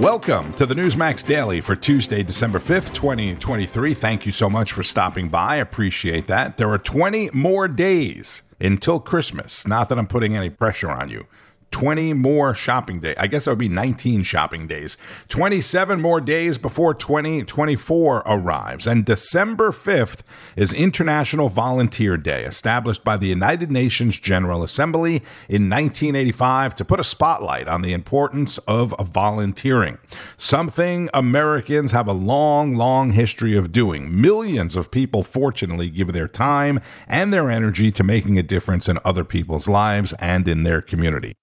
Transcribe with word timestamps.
Welcome 0.00 0.52
to 0.54 0.66
the 0.66 0.74
Newsmax 0.74 1.24
Daily 1.24 1.60
for 1.60 1.76
Tuesday, 1.76 2.24
December 2.24 2.58
5th, 2.58 2.92
2023. 2.94 3.94
Thank 3.94 4.26
you 4.26 4.32
so 4.32 4.50
much 4.50 4.72
for 4.72 4.82
stopping 4.82 5.28
by. 5.28 5.56
Appreciate 5.56 6.26
that. 6.26 6.56
There 6.56 6.68
are 6.70 6.78
20 6.78 7.30
more 7.32 7.68
days 7.68 8.42
until 8.60 8.98
Christmas. 8.98 9.66
Not 9.68 9.88
that 9.88 9.98
I'm 9.98 10.08
putting 10.08 10.36
any 10.36 10.50
pressure 10.50 10.90
on 10.90 11.10
you. 11.10 11.26
20 11.74 12.12
more 12.12 12.54
shopping 12.54 13.00
days. 13.00 13.16
I 13.18 13.26
guess 13.26 13.48
it 13.48 13.50
would 13.50 13.58
be 13.58 13.68
19 13.68 14.22
shopping 14.22 14.68
days. 14.68 14.96
27 15.26 16.00
more 16.00 16.20
days 16.20 16.56
before 16.56 16.94
2024 16.94 18.22
arrives. 18.24 18.86
And 18.86 19.04
December 19.04 19.72
5th 19.72 20.20
is 20.54 20.72
International 20.72 21.48
Volunteer 21.48 22.16
Day, 22.16 22.44
established 22.44 23.02
by 23.02 23.16
the 23.16 23.26
United 23.26 23.72
Nations 23.72 24.20
General 24.20 24.62
Assembly 24.62 25.16
in 25.48 25.68
1985 25.68 26.76
to 26.76 26.84
put 26.84 27.00
a 27.00 27.04
spotlight 27.04 27.66
on 27.66 27.82
the 27.82 27.92
importance 27.92 28.58
of 28.58 28.94
volunteering. 29.12 29.98
Something 30.36 31.10
Americans 31.12 31.90
have 31.90 32.06
a 32.06 32.12
long, 32.12 32.76
long 32.76 33.10
history 33.10 33.56
of 33.56 33.72
doing. 33.72 34.20
Millions 34.20 34.76
of 34.76 34.92
people, 34.92 35.24
fortunately, 35.24 35.90
give 35.90 36.12
their 36.12 36.28
time 36.28 36.78
and 37.08 37.32
their 37.32 37.50
energy 37.50 37.90
to 37.90 38.04
making 38.04 38.38
a 38.38 38.44
difference 38.44 38.88
in 38.88 39.00
other 39.04 39.24
people's 39.24 39.66
lives 39.66 40.12
and 40.20 40.46
in 40.46 40.62
their 40.62 40.80
community. 40.80 41.34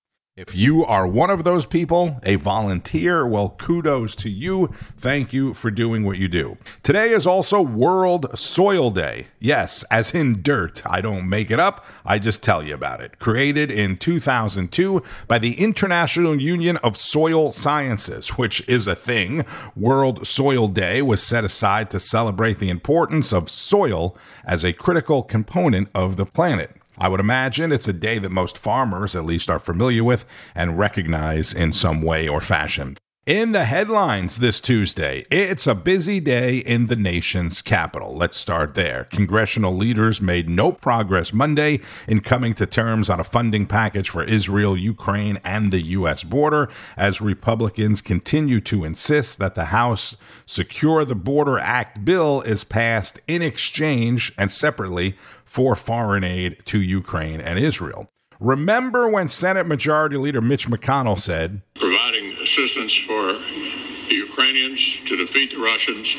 If 0.42 0.56
you 0.56 0.84
are 0.84 1.06
one 1.06 1.30
of 1.30 1.44
those 1.44 1.68
people, 1.68 2.20
a 2.24 2.34
volunteer, 2.34 3.28
well, 3.28 3.50
kudos 3.60 4.16
to 4.16 4.28
you. 4.28 4.72
Thank 4.98 5.34
you 5.34 5.54
for 5.54 5.70
doing 5.70 6.04
what 6.04 6.18
you 6.18 6.28
do. 6.28 6.58
Today 6.82 7.12
is 7.12 7.28
also 7.28 7.62
World 7.62 8.26
Soil 8.40 8.90
Day. 8.90 9.28
Yes, 9.40 9.84
as 9.92 10.16
in 10.16 10.42
dirt. 10.42 10.82
I 10.84 11.00
don't 11.00 11.30
make 11.30 11.52
it 11.52 11.60
up, 11.60 11.86
I 12.04 12.18
just 12.18 12.42
tell 12.42 12.64
you 12.64 12.74
about 12.74 13.02
it. 13.02 13.20
Created 13.20 13.70
in 13.70 13.98
2002 13.98 15.04
by 15.28 15.38
the 15.38 15.54
International 15.62 16.42
Union 16.42 16.78
of 16.78 16.98
Soil 16.98 17.52
Sciences, 17.52 18.30
which 18.30 18.68
is 18.68 18.88
a 18.88 18.96
thing. 18.96 19.46
World 19.76 20.26
Soil 20.26 20.68
Day 20.68 21.04
was 21.04 21.22
set 21.22 21.44
aside 21.44 21.92
to 21.92 22.00
celebrate 22.00 22.58
the 22.58 22.72
importance 22.72 23.32
of 23.32 23.52
soil 23.52 24.18
as 24.44 24.64
a 24.64 24.74
critical 24.74 25.22
component 25.22 25.90
of 25.94 26.18
the 26.18 26.26
planet. 26.26 26.81
I 26.98 27.08
would 27.08 27.20
imagine 27.20 27.72
it's 27.72 27.88
a 27.88 27.94
day 27.94 28.20
that 28.20 28.32
most 28.32 28.58
farmers, 28.58 29.16
at 29.16 29.26
least, 29.26 29.50
are 29.50 29.60
familiar 29.60 30.04
with 30.04 30.26
and 30.54 30.78
recognize 30.78 31.54
in 31.54 31.72
some 31.72 32.02
way 32.02 32.28
or 32.28 32.42
fashion. 32.42 32.98
In 33.28 33.52
the 33.52 33.66
headlines 33.66 34.38
this 34.38 34.60
Tuesday, 34.60 35.28
it's 35.30 35.68
a 35.68 35.76
busy 35.76 36.20
day 36.20 36.58
in 36.58 36.88
the 36.88 36.96
nation's 36.96 37.62
capital. 37.62 38.16
Let's 38.16 38.36
start 38.36 38.74
there. 38.74 39.04
Congressional 39.12 39.76
leaders 39.76 40.24
made 40.24 40.50
no 40.50 40.72
progress 40.72 41.32
Monday 41.32 41.82
in 42.08 42.22
coming 42.22 42.56
to 42.56 42.66
terms 42.66 43.12
on 43.12 43.20
a 43.20 43.24
funding 43.24 43.68
package 43.68 44.10
for 44.10 44.24
Israel, 44.24 44.76
Ukraine, 44.76 45.40
and 45.44 45.72
the 45.72 45.82
U.S. 45.82 46.24
border 46.24 46.68
as 46.98 47.22
Republicans 47.22 48.02
continue 48.02 48.60
to 48.62 48.84
insist 48.84 49.38
that 49.38 49.54
the 49.54 49.66
House 49.66 50.18
Secure 50.48 51.06
the 51.06 51.14
Border 51.14 51.60
Act 51.60 52.04
bill 52.04 52.42
is 52.42 52.64
passed 52.64 53.20
in 53.28 53.44
exchange 53.44 54.34
and 54.36 54.52
separately 54.52 55.16
for 55.52 55.76
foreign 55.76 56.24
aid 56.24 56.56
to 56.64 56.80
Ukraine 56.80 57.42
and 57.42 57.60
Israel. 57.60 58.10
Remember 58.40 59.10
when 59.10 59.28
Senate 59.28 59.68
Majority 59.68 60.16
Leader 60.16 60.40
Mitch 60.40 60.70
McConnell 60.70 61.20
said, 61.20 61.62
providing 61.76 62.38
assistance 62.42 62.96
for 62.96 63.34
the 63.34 64.16
Ukrainians 64.16 65.02
to 65.08 65.18
defeat 65.18 65.52
the 65.52 65.58
Russians, 65.58 66.16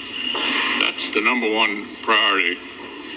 that's 0.80 1.10
the 1.14 1.22
number 1.22 1.50
one 1.50 1.96
priority 2.02 2.56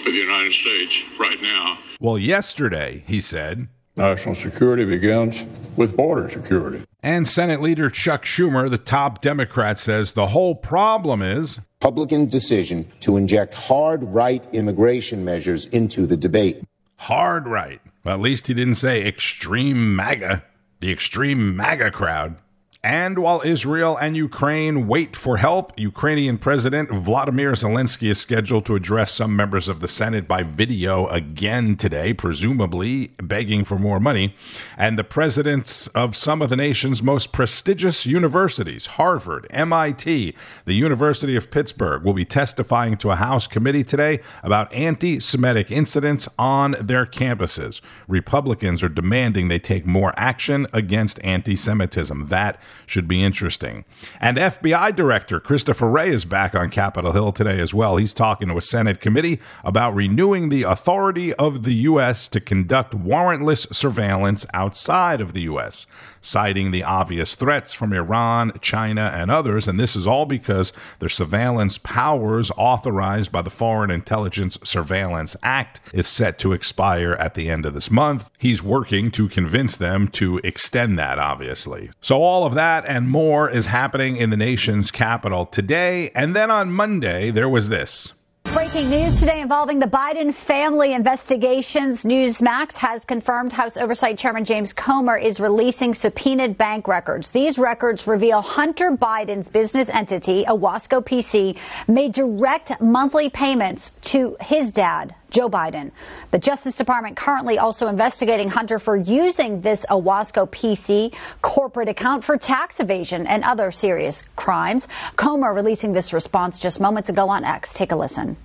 for 0.02 0.10
the 0.10 0.16
United 0.16 0.54
States 0.54 1.02
right 1.20 1.40
now. 1.42 1.78
Well, 2.00 2.16
yesterday, 2.16 3.04
he 3.06 3.20
said, 3.20 3.68
National 3.94 4.34
security 4.34 4.86
begins 4.86 5.44
with 5.76 5.96
border 5.96 6.30
security. 6.30 6.82
And 7.02 7.28
Senate 7.28 7.60
Leader 7.60 7.90
Chuck 7.90 8.24
Schumer, 8.24 8.70
the 8.70 8.78
top 8.78 9.20
Democrat, 9.20 9.78
says 9.78 10.12
the 10.12 10.28
whole 10.28 10.54
problem 10.54 11.20
is 11.20 11.60
Republican 11.86 12.26
decision 12.26 12.84
to 12.98 13.16
inject 13.16 13.54
hard 13.54 14.02
right 14.02 14.44
immigration 14.52 15.24
measures 15.24 15.66
into 15.66 16.04
the 16.04 16.16
debate. 16.16 16.64
Hard 16.96 17.46
right. 17.46 17.80
Well, 18.04 18.16
at 18.16 18.20
least 18.20 18.48
he 18.48 18.54
didn't 18.54 18.74
say 18.74 19.06
extreme 19.06 19.94
MAGA, 19.94 20.42
the 20.80 20.90
extreme 20.90 21.54
MAGA 21.54 21.92
crowd. 21.92 22.38
And 22.86 23.18
while 23.18 23.42
Israel 23.44 23.96
and 23.96 24.16
Ukraine 24.16 24.86
wait 24.86 25.16
for 25.16 25.38
help, 25.38 25.72
Ukrainian 25.76 26.38
President 26.38 26.88
Vladimir 26.88 27.50
Zelensky 27.50 28.10
is 28.10 28.20
scheduled 28.20 28.64
to 28.66 28.76
address 28.76 29.10
some 29.10 29.34
members 29.34 29.68
of 29.68 29.80
the 29.80 29.88
Senate 29.88 30.28
by 30.28 30.44
video 30.44 31.08
again 31.08 31.76
today, 31.76 32.14
presumably 32.14 33.08
begging 33.20 33.64
for 33.64 33.76
more 33.76 33.98
money. 33.98 34.36
And 34.78 34.96
the 34.96 35.02
presidents 35.02 35.88
of 35.88 36.14
some 36.14 36.40
of 36.40 36.48
the 36.48 36.54
nation's 36.54 37.02
most 37.02 37.32
prestigious 37.32 38.06
universities, 38.06 38.86
Harvard, 38.86 39.48
MIT, 39.50 40.36
the 40.64 40.74
University 40.74 41.34
of 41.34 41.50
Pittsburgh, 41.50 42.04
will 42.04 42.14
be 42.14 42.24
testifying 42.24 42.96
to 42.98 43.10
a 43.10 43.16
House 43.16 43.48
committee 43.48 43.82
today 43.82 44.20
about 44.44 44.72
anti 44.72 45.18
Semitic 45.18 45.72
incidents 45.72 46.28
on 46.38 46.76
their 46.80 47.04
campuses. 47.04 47.80
Republicans 48.06 48.84
are 48.84 48.88
demanding 48.88 49.48
they 49.48 49.58
take 49.58 49.86
more 49.86 50.14
action 50.16 50.68
against 50.72 51.18
anti 51.24 51.56
Semitism. 51.56 52.28
That 52.28 52.60
should 52.84 53.08
be 53.08 53.22
interesting. 53.22 53.84
And 54.20 54.36
FBI 54.36 54.94
Director 54.94 55.40
Christopher 55.40 55.88
Wray 55.88 56.10
is 56.10 56.24
back 56.24 56.54
on 56.54 56.70
Capitol 56.70 57.12
Hill 57.12 57.32
today 57.32 57.60
as 57.60 57.72
well. 57.72 57.96
He's 57.96 58.12
talking 58.12 58.48
to 58.48 58.56
a 58.56 58.62
Senate 58.62 59.00
committee 59.00 59.40
about 59.64 59.94
renewing 59.94 60.48
the 60.48 60.64
authority 60.64 61.32
of 61.34 61.62
the 61.62 61.74
U.S. 61.74 62.28
to 62.28 62.40
conduct 62.40 62.96
warrantless 62.96 63.72
surveillance 63.74 64.44
outside 64.52 65.20
of 65.20 65.32
the 65.32 65.42
U.S., 65.42 65.86
citing 66.26 66.70
the 66.70 66.82
obvious 66.82 67.34
threats 67.34 67.72
from 67.72 67.92
Iran, 67.92 68.52
China, 68.60 69.12
and 69.14 69.30
others. 69.30 69.68
And 69.68 69.78
this 69.78 69.96
is 69.96 70.06
all 70.06 70.26
because 70.26 70.72
their 70.98 71.08
surveillance 71.08 71.78
powers 71.78 72.50
authorized 72.56 73.30
by 73.32 73.42
the 73.42 73.50
Foreign 73.50 73.90
Intelligence 73.90 74.58
Surveillance 74.64 75.36
Act 75.42 75.80
is 75.94 76.08
set 76.08 76.38
to 76.40 76.52
expire 76.52 77.12
at 77.14 77.34
the 77.34 77.48
end 77.48 77.64
of 77.64 77.74
this 77.74 77.90
month. 77.90 78.30
He's 78.38 78.62
working 78.62 79.10
to 79.12 79.28
convince 79.28 79.76
them 79.76 80.08
to 80.08 80.38
extend 80.44 80.98
that, 80.98 81.18
obviously. 81.18 81.90
So, 82.00 82.16
all 82.22 82.44
of 82.44 82.54
that 82.54 82.84
and 82.86 83.08
more 83.08 83.48
is 83.48 83.66
happening 83.66 84.16
in 84.16 84.30
the 84.30 84.36
nation's 84.36 84.90
capital 84.90 85.46
today. 85.46 86.10
And 86.14 86.34
then 86.34 86.50
on 86.50 86.72
Monday, 86.72 87.30
there 87.30 87.48
was 87.48 87.68
this. 87.68 88.12
Breaking 88.54 88.90
news 88.90 89.18
today 89.18 89.40
involving 89.40 89.78
the 89.78 89.86
Biden 89.86 90.34
family 90.34 90.92
investigations. 90.94 92.02
Newsmax 92.02 92.74
has 92.74 93.04
confirmed 93.04 93.52
House 93.52 93.76
Oversight 93.76 94.18
Chairman 94.18 94.44
James 94.44 94.72
Comer 94.72 95.16
is 95.18 95.40
releasing 95.40 95.94
subpoenaed 95.94 96.56
bank 96.56 96.88
records. 96.88 97.30
These 97.30 97.58
records 97.58 98.06
reveal 98.06 98.40
Hunter 98.40 98.92
Biden's 98.92 99.48
business 99.48 99.88
entity, 99.88 100.44
Owasco 100.46 101.02
PC, 101.02 101.58
made 101.88 102.12
direct 102.12 102.80
monthly 102.80 103.30
payments 103.30 103.92
to 104.12 104.36
his 104.40 104.72
dad, 104.72 105.14
Joe 105.30 105.48
Biden. 105.48 105.90
The 106.30 106.38
Justice 106.38 106.76
Department 106.76 107.16
currently 107.16 107.58
also 107.58 107.88
investigating 107.88 108.48
Hunter 108.48 108.78
for 108.78 108.96
using 108.96 109.60
this 109.60 109.84
Owasco 109.90 110.48
PC 110.48 111.14
corporate 111.42 111.88
account 111.88 112.24
for 112.24 112.36
tax 112.36 112.80
evasion 112.80 113.26
and 113.26 113.44
other 113.44 113.70
serious 113.70 114.22
crimes. 114.36 114.86
Comer 115.16 115.52
releasing 115.52 115.92
this 115.92 116.12
response 116.12 116.58
just 116.58 116.80
moments 116.80 117.08
ago 117.08 117.28
on 117.28 117.44
X. 117.44 117.74
Take 117.74 117.92
a 117.92 117.96
listen. 117.96 118.36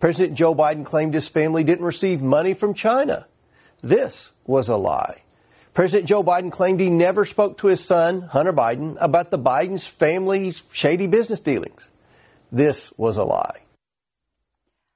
President 0.00 0.36
Joe 0.36 0.54
Biden 0.54 0.84
claimed 0.84 1.14
his 1.14 1.28
family 1.28 1.62
didn't 1.62 1.84
receive 1.84 2.20
money 2.20 2.54
from 2.54 2.74
China. 2.74 3.26
This 3.82 4.30
was 4.44 4.68
a 4.68 4.76
lie. 4.76 5.22
President 5.74 6.08
Joe 6.08 6.22
Biden 6.22 6.52
claimed 6.52 6.80
he 6.80 6.90
never 6.90 7.24
spoke 7.24 7.58
to 7.58 7.68
his 7.68 7.82
son, 7.82 8.20
Hunter 8.20 8.52
Biden, 8.52 8.96
about 9.00 9.30
the 9.30 9.38
Biden's 9.38 9.86
family's 9.86 10.62
shady 10.72 11.06
business 11.06 11.40
dealings. 11.40 11.88
This 12.50 12.92
was 12.98 13.16
a 13.16 13.22
lie. 13.22 13.61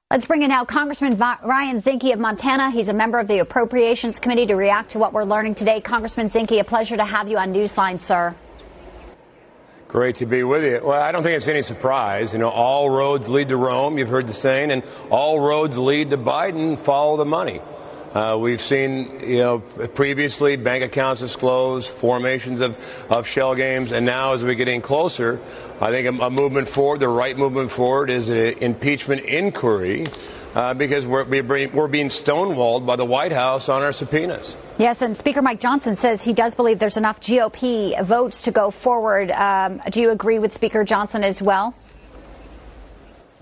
Let's 0.09 0.25
bring 0.25 0.43
in 0.43 0.51
now 0.51 0.65
Congressman 0.65 1.19
Ryan 1.19 1.83
Zinke 1.83 2.13
of 2.13 2.21
Montana. 2.21 2.71
He's 2.71 2.87
a 2.87 2.93
member 2.93 3.19
of 3.19 3.27
the 3.27 3.41
Appropriations 3.41 4.21
Committee 4.21 4.47
to 4.47 4.55
react 4.55 4.93
to 4.93 5.01
what 5.01 5.13
we're 5.13 5.25
learning 5.25 5.57
today. 5.57 5.81
Congressman 5.81 6.31
Zinke, 6.31 6.61
a 6.61 6.63
pleasure 6.63 6.97
to 6.97 7.05
have 7.05 7.27
you 7.27 7.39
on 7.39 7.53
Newsline, 7.53 8.01
sir. 8.01 8.33
Great 9.89 10.15
to 10.17 10.27
be 10.27 10.45
with 10.45 10.63
you. 10.63 10.81
Well, 10.81 10.93
I 10.93 11.11
don't 11.11 11.25
think 11.25 11.37
it's 11.37 11.49
any 11.49 11.63
surprise. 11.63 12.35
You 12.35 12.39
know, 12.39 12.51
all 12.51 12.89
roads 12.89 13.29
lead 13.29 13.49
to 13.49 13.57
Rome. 13.57 13.99
You've 13.99 14.09
heard 14.09 14.29
the 14.29 14.33
saying, 14.33 14.71
and 14.71 14.85
all 15.11 15.41
roads 15.41 15.77
lead 15.77 16.11
to 16.11 16.17
Biden. 16.17 16.79
Follow 16.79 17.17
the 17.17 17.25
money. 17.25 17.61
Uh, 18.17 18.35
we've 18.39 18.63
seen, 18.63 19.21
you 19.21 19.41
know, 19.41 19.59
previously 19.95 20.57
bank 20.57 20.83
accounts 20.83 21.21
disclosed, 21.21 21.91
formations 22.01 22.63
of, 22.63 22.75
of 23.11 23.27
shell 23.27 23.55
games, 23.55 23.93
and 23.93 24.07
now 24.07 24.33
as 24.33 24.43
we're 24.43 24.55
getting 24.55 24.81
closer, 24.81 25.39
I 25.83 25.91
think 25.91 26.07
a, 26.07 26.25
a 26.25 26.31
movement 26.31 26.71
forward, 26.71 27.01
the 27.01 27.11
right 27.11 27.37
movement 27.37 27.73
forward 27.73 28.09
is 28.09 28.31
an 28.31 28.57
impeachment 28.63 29.21
inquiry 29.27 30.07
uh, 30.55 30.73
because 30.73 31.07
we're, 31.07 31.29
we're 31.29 31.89
being 31.89 32.09
stonewalled 32.09 32.87
by 32.87 32.97
the 32.97 33.05
White 33.05 33.33
House 33.33 33.69
on 33.69 33.83
our 33.83 33.93
subpoenas. 33.93 34.57
Yes, 34.79 35.03
and 35.03 35.15
Speaker 35.15 35.43
Mike 35.43 35.61
Johnson 35.61 35.97
says 35.97 36.23
he 36.23 36.33
does 36.33 36.55
believe 36.55 36.79
there's 36.79 36.97
enough 36.97 37.21
GOP 37.21 38.03
votes 38.03 38.45
to 38.45 38.51
go 38.51 38.71
forward. 38.71 39.31
Um, 39.31 39.83
do 39.91 40.01
you 40.01 40.09
agree 40.09 40.39
with 40.39 40.55
Speaker 40.55 40.85
Johnson 40.85 41.23
as 41.23 41.43
well? 41.43 41.75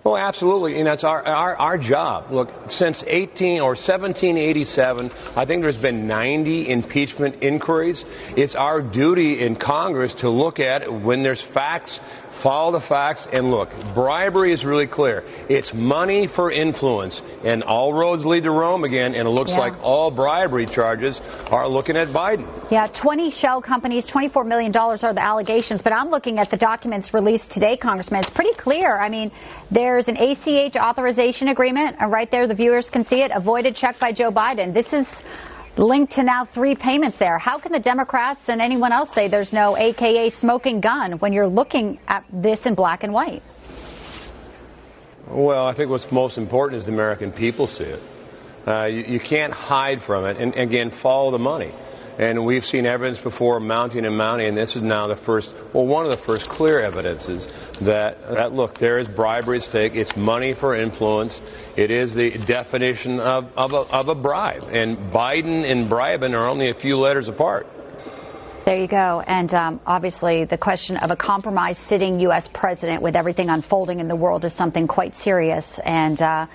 Oh, 0.06 0.16
absolutely. 0.16 0.76
And 0.76 0.86
that's 0.86 1.02
our, 1.02 1.22
our, 1.22 1.56
our 1.56 1.78
job. 1.78 2.30
Look, 2.30 2.50
since 2.68 3.02
18 3.06 3.60
or 3.60 3.70
1787, 3.70 5.10
I 5.34 5.46
think 5.46 5.62
there's 5.62 5.78
been 5.78 6.06
90 6.06 6.68
impeachment 6.68 7.42
inquiries. 7.42 8.04
It's 8.36 8.54
our 8.54 8.82
duty 8.82 9.40
in 9.40 9.56
Congress 9.56 10.16
to 10.16 10.28
look 10.28 10.60
at 10.60 10.92
when 10.92 11.22
there's 11.22 11.40
facts 11.40 12.00
follow 12.42 12.72
the 12.72 12.80
facts 12.80 13.26
and 13.32 13.50
look. 13.50 13.70
Bribery 13.94 14.52
is 14.52 14.64
really 14.64 14.86
clear. 14.86 15.24
It's 15.48 15.72
money 15.72 16.26
for 16.26 16.50
influence, 16.50 17.22
and 17.44 17.62
all 17.62 17.92
roads 17.92 18.24
lead 18.24 18.44
to 18.44 18.50
Rome 18.50 18.84
again. 18.84 19.14
And 19.14 19.26
it 19.28 19.30
looks 19.30 19.52
yeah. 19.52 19.58
like 19.58 19.82
all 19.82 20.10
bribery 20.10 20.66
charges 20.66 21.20
are 21.50 21.68
looking 21.68 21.96
at 21.96 22.08
Biden. 22.08 22.46
Yeah, 22.70 22.86
20 22.86 23.30
shell 23.30 23.62
companies, 23.62 24.06
24 24.06 24.44
million 24.44 24.72
dollars 24.72 25.04
are 25.04 25.14
the 25.14 25.22
allegations. 25.22 25.82
But 25.82 25.92
I'm 25.92 26.10
looking 26.10 26.38
at 26.38 26.50
the 26.50 26.56
documents 26.56 27.14
released 27.14 27.50
today, 27.50 27.76
Congressman. 27.76 28.20
It's 28.20 28.30
pretty 28.30 28.54
clear. 28.54 28.96
I 28.96 29.08
mean, 29.08 29.30
there's 29.70 30.08
an 30.08 30.16
ACH 30.16 30.76
authorization 30.76 31.48
agreement, 31.48 31.96
and 32.00 32.10
right 32.10 32.30
there, 32.30 32.46
the 32.46 32.54
viewers 32.54 32.90
can 32.90 33.04
see 33.04 33.22
it. 33.22 33.30
Avoided 33.34 33.76
check 33.76 33.98
by 33.98 34.12
Joe 34.12 34.30
Biden. 34.30 34.74
This 34.74 34.92
is 34.92 35.06
linked 35.76 36.14
to 36.14 36.22
now 36.22 36.44
three 36.44 36.74
payments 36.74 37.18
there. 37.18 37.38
How 37.38 37.58
can 37.58 37.72
the 37.72 37.80
Democrats 37.80 38.48
and 38.48 38.60
anyone 38.60 38.92
else 38.92 39.12
say 39.12 39.28
there's 39.28 39.52
no 39.52 39.76
AKA 39.76 40.30
smoking 40.30 40.80
gun 40.80 41.12
when 41.12 41.32
you're 41.32 41.46
looking 41.46 41.98
at 42.06 42.24
this 42.32 42.66
in 42.66 42.74
black 42.74 43.02
and 43.02 43.12
white? 43.12 43.42
Well, 45.28 45.66
I 45.66 45.72
think 45.72 45.90
what's 45.90 46.10
most 46.12 46.38
important 46.38 46.78
is 46.78 46.86
the 46.86 46.92
American 46.92 47.32
people 47.32 47.66
see 47.66 47.84
it. 47.84 48.02
Uh, 48.66 48.84
you, 48.84 49.02
you, 49.04 49.20
can't 49.20 49.52
hide 49.52 50.02
from 50.02 50.24
it. 50.24 50.38
And 50.38 50.54
again, 50.54 50.90
follow 50.90 51.30
the 51.30 51.38
money. 51.38 51.72
And 52.18 52.44
we've 52.44 52.64
seen 52.64 52.86
evidence 52.86 53.18
before 53.18 53.58
mounting 53.58 54.06
and 54.06 54.16
mounting, 54.16 54.46
and 54.46 54.56
this 54.56 54.76
is 54.76 54.82
now 54.82 55.08
the 55.08 55.16
first, 55.16 55.52
well, 55.72 55.86
one 55.86 56.04
of 56.04 56.12
the 56.12 56.16
first 56.16 56.48
clear 56.48 56.80
evidences 56.80 57.48
that, 57.80 58.20
that 58.28 58.52
look, 58.52 58.78
there 58.78 58.98
is 58.98 59.08
bribery 59.08 59.56
at 59.56 59.64
stake. 59.64 59.94
It's 59.96 60.16
money 60.16 60.54
for 60.54 60.76
influence. 60.76 61.40
It 61.76 61.90
is 61.90 62.14
the 62.14 62.30
definition 62.30 63.18
of, 63.18 63.50
of, 63.56 63.72
a, 63.72 63.78
of 63.78 64.08
a 64.08 64.14
bribe. 64.14 64.62
And 64.70 64.96
Biden 65.12 65.64
and 65.64 65.88
bribing 65.88 66.34
are 66.34 66.46
only 66.46 66.70
a 66.70 66.74
few 66.74 66.98
letters 66.98 67.28
apart. 67.28 67.66
There 68.64 68.80
you 68.80 68.88
go. 68.88 69.22
And 69.26 69.52
um, 69.52 69.80
obviously, 69.84 70.46
the 70.46 70.56
question 70.56 70.96
of 70.96 71.10
a 71.10 71.16
compromised 71.16 71.80
sitting 71.80 72.20
U.S. 72.20 72.48
president 72.48 73.02
with 73.02 73.14
everything 73.14 73.50
unfolding 73.50 74.00
in 74.00 74.08
the 74.08 74.16
world 74.16 74.44
is 74.46 74.54
something 74.54 74.86
quite 74.86 75.14
serious. 75.14 75.78
And 75.80 76.22
uh, 76.22 76.46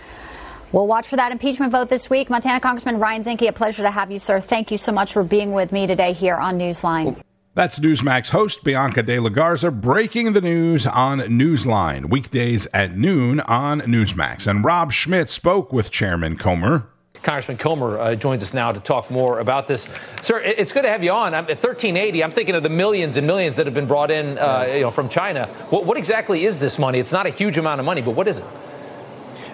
We'll 0.72 0.88
watch 0.88 1.08
for 1.08 1.16
that 1.16 1.32
impeachment 1.32 1.72
vote 1.72 1.90
this 1.90 2.10
week. 2.10 2.30
Montana 2.30 2.60
Congressman 2.60 3.00
Ryan 3.00 3.24
Zinke, 3.24 3.48
a 3.48 3.52
pleasure 3.52 3.84
to 3.84 3.92
have 3.92 4.12
you, 4.12 4.20
sir. 4.20 4.40
Thank 4.40 4.70
you 4.70 4.78
so 4.78 4.92
much 4.92 5.14
for 5.14 5.24
being 5.24 5.52
with 5.52 5.72
me 5.72 5.88
today 5.88 6.14
here 6.14 6.36
on 6.36 6.60
Newsline. 6.60 7.20
That's 7.56 7.80
Newsmax 7.80 8.30
host 8.30 8.64
Bianca 8.64 9.02
De 9.02 9.20
La 9.20 9.30
Garza 9.30 9.72
breaking 9.72 10.34
the 10.34 10.42
news 10.42 10.86
on 10.86 11.20
Newsline, 11.22 12.10
weekdays 12.10 12.68
at 12.74 12.96
noon 12.96 13.40
on 13.42 13.82
Newsmax. 13.82 14.46
And 14.46 14.64
Rob 14.64 14.94
Schmitt 14.94 15.32
spoke 15.32 15.74
with 15.74 15.90
Chairman 15.90 16.38
Comer. 16.38 16.88
Congressman 17.24 17.58
Comer 17.58 18.00
uh, 18.00 18.16
joins 18.16 18.44
us 18.44 18.54
now 18.54 18.70
to 18.70 18.80
talk 18.80 19.10
more 19.12 19.40
about 19.40 19.68
this. 19.68 19.90
Sir, 20.22 20.40
it's 20.40 20.72
good 20.72 20.84
to 20.84 20.90
have 20.90 21.04
you 21.04 21.12
on. 21.12 21.34
I'm, 21.34 21.46
at 21.46 21.58
1380, 21.58 22.24
I'm 22.24 22.32
thinking 22.32 22.56
of 22.56 22.64
the 22.64 22.70
millions 22.70 23.18
and 23.18 23.26
millions 23.28 23.58
that 23.58 23.66
have 23.66 23.76
been 23.76 23.88
brought 23.88 24.12
in 24.12 24.38
uh, 24.38 24.70
you 24.72 24.82
know, 24.82 24.92
from 24.92 25.10
China. 25.10 25.48
What, 25.70 25.86
what 25.86 25.98
exactly 25.98 26.46
is 26.46 26.60
this 26.60 26.80
money? 26.80 27.00
It's 27.00 27.12
not 27.12 27.26
a 27.26 27.32
huge 27.32 27.58
amount 27.58 27.80
of 27.80 27.86
money, 27.86 28.02
but 28.02 28.12
what 28.12 28.28
is 28.28 28.38
it? 28.38 28.46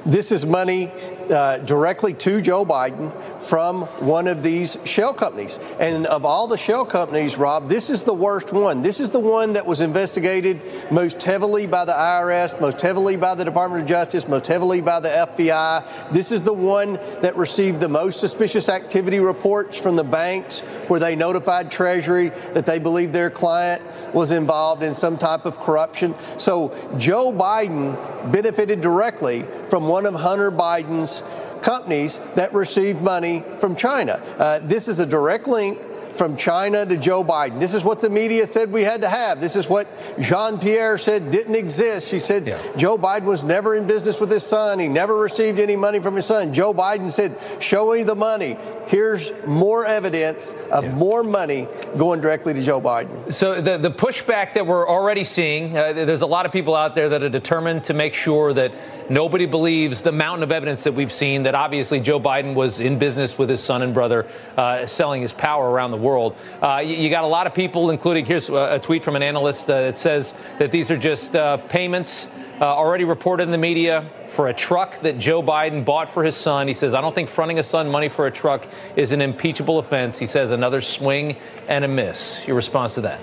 This 0.05 0.31
is 0.31 0.45
money 0.45 0.91
uh, 1.31 1.57
directly 1.57 2.13
to 2.13 2.39
Joe 2.39 2.63
Biden 2.63 3.11
from 3.41 3.81
one 4.05 4.27
of 4.27 4.43
these 4.43 4.77
shell 4.85 5.15
companies. 5.15 5.57
And 5.79 6.05
of 6.05 6.25
all 6.25 6.45
the 6.45 6.59
shell 6.59 6.85
companies, 6.85 7.39
Rob, 7.39 7.69
this 7.69 7.89
is 7.89 8.03
the 8.03 8.13
worst 8.13 8.53
one. 8.53 8.83
This 8.83 8.99
is 8.99 9.09
the 9.09 9.19
one 9.19 9.53
that 9.53 9.65
was 9.65 9.81
investigated 9.81 10.61
most 10.91 11.23
heavily 11.23 11.65
by 11.65 11.85
the 11.85 11.91
IRS, 11.91 12.61
most 12.61 12.81
heavily 12.81 13.17
by 13.17 13.33
the 13.33 13.43
Department 13.43 13.81
of 13.81 13.89
Justice, 13.89 14.27
most 14.27 14.45
heavily 14.45 14.79
by 14.79 14.99
the 14.99 15.09
FBI. 15.09 16.11
This 16.11 16.31
is 16.31 16.43
the 16.43 16.53
one 16.53 16.93
that 17.21 17.35
received 17.35 17.81
the 17.81 17.89
most 17.89 18.19
suspicious 18.19 18.69
activity 18.69 19.19
reports 19.19 19.79
from 19.79 19.95
the 19.95 20.03
banks 20.03 20.59
where 20.87 20.99
they 20.99 21.15
notified 21.15 21.71
Treasury 21.71 22.29
that 22.53 22.67
they 22.67 22.77
believed 22.77 23.13
their 23.13 23.31
client 23.31 23.81
was 24.15 24.31
involved 24.31 24.81
in 24.81 24.95
some 24.95 25.17
type 25.17 25.45
of 25.45 25.59
corruption. 25.59 26.15
So 26.39 26.73
Joe 26.97 27.33
Biden 27.33 28.31
benefited 28.31 28.79
directly 28.81 29.43
from 29.69 29.87
one 29.87 30.05
of 30.05 30.15
Hunter 30.15 30.49
Biden's 30.49 31.21
companies 31.61 32.19
that 32.35 32.53
received 32.53 33.01
money 33.01 33.43
from 33.59 33.75
China. 33.75 34.21
Uh, 34.39 34.59
this 34.63 34.87
is 34.87 34.99
a 34.99 35.05
direct 35.05 35.47
link 35.47 35.77
from 36.15 36.37
China 36.37 36.85
to 36.85 36.97
Joe 36.97 37.23
Biden. 37.23 37.59
This 37.59 37.73
is 37.73 37.83
what 37.83 38.01
the 38.01 38.09
media 38.09 38.45
said 38.47 38.71
we 38.71 38.83
had 38.83 39.01
to 39.01 39.09
have. 39.09 39.41
This 39.41 39.55
is 39.55 39.67
what 39.67 39.87
Jean 40.19 40.59
Pierre 40.59 40.97
said 40.97 41.29
didn't 41.29 41.55
exist. 41.55 42.09
She 42.09 42.19
said 42.19 42.47
yeah. 42.47 42.61
Joe 42.77 42.97
Biden 42.97 43.25
was 43.25 43.43
never 43.43 43.75
in 43.75 43.85
business 43.85 44.19
with 44.19 44.31
his 44.31 44.43
son. 44.43 44.79
He 44.79 44.87
never 44.87 45.17
received 45.17 45.59
any 45.59 45.75
money 45.75 45.99
from 45.99 46.15
his 46.15 46.25
son. 46.25 46.53
Joe 46.53 46.73
Biden 46.73 47.11
said, 47.11 47.35
Show 47.59 47.93
me 47.93 48.03
the 48.03 48.15
money. 48.15 48.55
Here's 48.87 49.31
more 49.45 49.85
evidence 49.85 50.53
of 50.71 50.83
yeah. 50.83 50.95
more 50.95 51.23
money 51.23 51.67
going 51.97 52.21
directly 52.21 52.53
to 52.53 52.61
Joe 52.61 52.81
Biden. 52.81 53.33
So, 53.33 53.61
the, 53.61 53.77
the 53.77 53.91
pushback 53.91 54.53
that 54.53 54.65
we're 54.65 54.87
already 54.87 55.23
seeing, 55.23 55.75
uh, 55.75 55.93
there's 55.93 56.21
a 56.21 56.27
lot 56.27 56.45
of 56.45 56.51
people 56.51 56.75
out 56.75 56.95
there 56.95 57.09
that 57.09 57.23
are 57.23 57.29
determined 57.29 57.83
to 57.85 57.93
make 57.93 58.13
sure 58.13 58.53
that 58.53 58.73
Nobody 59.09 59.45
believes 59.45 60.01
the 60.01 60.11
mountain 60.11 60.41
of 60.41 60.51
evidence 60.51 60.83
that 60.85 60.93
we've 60.93 61.13
seen 61.13 61.43
that 61.43 61.53
obviously 61.53 61.99
Joe 61.99 62.19
Biden 62.19 62.55
was 62.55 62.79
in 62.79 62.97
business 62.97 63.37
with 63.37 63.49
his 63.49 63.63
son 63.63 63.83
and 63.83 63.93
brother, 63.93 64.25
uh, 64.57 64.87
selling 64.87 65.21
his 65.21 65.31
power 65.31 65.69
around 65.69 65.91
the 65.91 65.97
world. 65.97 66.35
Uh, 66.59 66.81
you, 66.83 66.95
you, 66.95 67.09
got 67.11 67.23
a 67.23 67.27
lot 67.27 67.45
of 67.45 67.53
people, 67.53 67.91
including 67.91 68.25
here's 68.25 68.49
a 68.49 68.79
tweet 68.79 69.03
from 69.03 69.15
an 69.15 69.21
analyst 69.21 69.69
uh, 69.69 69.81
that 69.81 69.99
says 69.99 70.35
that 70.57 70.71
these 70.71 70.89
are 70.89 70.97
just 70.97 71.35
uh, 71.35 71.57
payments 71.57 72.33
uh, 72.61 72.65
already 72.65 73.03
reported 73.03 73.43
in 73.43 73.51
the 73.51 73.57
media 73.57 74.05
for 74.29 74.47
a 74.47 74.53
truck 74.53 75.01
that 75.01 75.17
Joe 75.17 75.41
Biden 75.41 75.83
bought 75.83 76.09
for 76.09 76.23
his 76.23 76.35
son. 76.35 76.67
He 76.67 76.73
says, 76.73 76.93
I 76.93 77.01
don't 77.01 77.13
think 77.13 77.29
fronting 77.29 77.59
a 77.59 77.63
son 77.63 77.89
money 77.89 78.09
for 78.09 78.27
a 78.27 78.31
truck 78.31 78.67
is 78.95 79.11
an 79.11 79.21
impeachable 79.21 79.79
offense. 79.79 80.17
He 80.17 80.25
says, 80.25 80.51
another 80.51 80.81
swing 80.81 81.37
and 81.67 81.83
a 81.83 81.87
miss. 81.87 82.45
Your 82.47 82.55
response 82.55 82.95
to 82.95 83.01
that? 83.01 83.19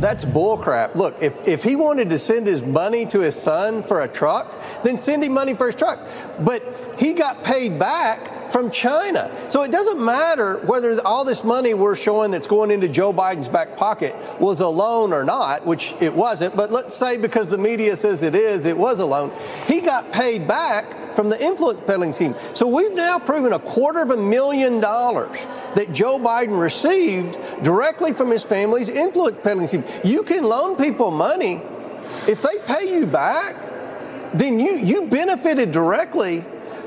That's 0.00 0.24
bullcrap. 0.24 0.94
Look, 0.94 1.22
if, 1.22 1.48
if 1.48 1.62
he 1.62 1.76
wanted 1.76 2.10
to 2.10 2.18
send 2.18 2.46
his 2.46 2.62
money 2.62 3.06
to 3.06 3.20
his 3.20 3.34
son 3.34 3.82
for 3.82 4.02
a 4.02 4.08
truck, 4.08 4.52
then 4.82 4.98
send 4.98 5.24
him 5.24 5.32
money 5.32 5.54
for 5.54 5.66
his 5.66 5.74
truck. 5.74 6.06
But 6.40 6.62
he 6.98 7.14
got 7.14 7.42
paid 7.44 7.78
back 7.78 8.30
from 8.50 8.70
China. 8.70 9.32
So 9.48 9.62
it 9.62 9.72
doesn't 9.72 10.04
matter 10.04 10.58
whether 10.66 10.94
all 11.04 11.24
this 11.24 11.44
money 11.44 11.74
we're 11.74 11.96
showing 11.96 12.30
that's 12.30 12.46
going 12.46 12.70
into 12.70 12.88
Joe 12.88 13.12
Biden's 13.12 13.48
back 13.48 13.76
pocket 13.76 14.14
was 14.40 14.60
a 14.60 14.68
loan 14.68 15.12
or 15.12 15.24
not, 15.24 15.66
which 15.66 15.94
it 16.00 16.14
wasn't, 16.14 16.56
but 16.56 16.70
let's 16.70 16.94
say 16.94 17.18
because 17.18 17.48
the 17.48 17.58
media 17.58 17.96
says 17.96 18.22
it 18.22 18.34
is, 18.34 18.66
it 18.66 18.76
was 18.76 19.00
a 19.00 19.04
loan. 19.04 19.32
He 19.66 19.80
got 19.80 20.12
paid 20.12 20.46
back 20.46 21.14
from 21.14 21.30
the 21.30 21.42
influence 21.42 21.80
peddling 21.86 22.12
scheme. 22.12 22.34
So 22.54 22.66
we've 22.66 22.94
now 22.94 23.18
proven 23.18 23.52
a 23.52 23.58
quarter 23.58 24.02
of 24.02 24.10
a 24.10 24.16
million 24.16 24.80
dollars 24.80 25.46
that 25.74 25.92
Joe 25.92 26.18
Biden 26.18 26.60
received 26.60 27.38
directly 27.62 28.12
from 28.12 28.30
his 28.30 28.44
family's 28.44 28.88
influence 28.88 29.38
peddling 29.42 29.66
scheme. 29.66 29.84
You 30.04 30.22
can 30.22 30.44
loan 30.44 30.76
people 30.76 31.10
money. 31.10 31.62
If 32.26 32.42
they 32.42 32.58
pay 32.66 32.98
you 32.98 33.06
back, 33.06 33.56
then 34.34 34.58
you, 34.58 34.72
you 34.72 35.06
benefited 35.06 35.70
directly 35.70 36.44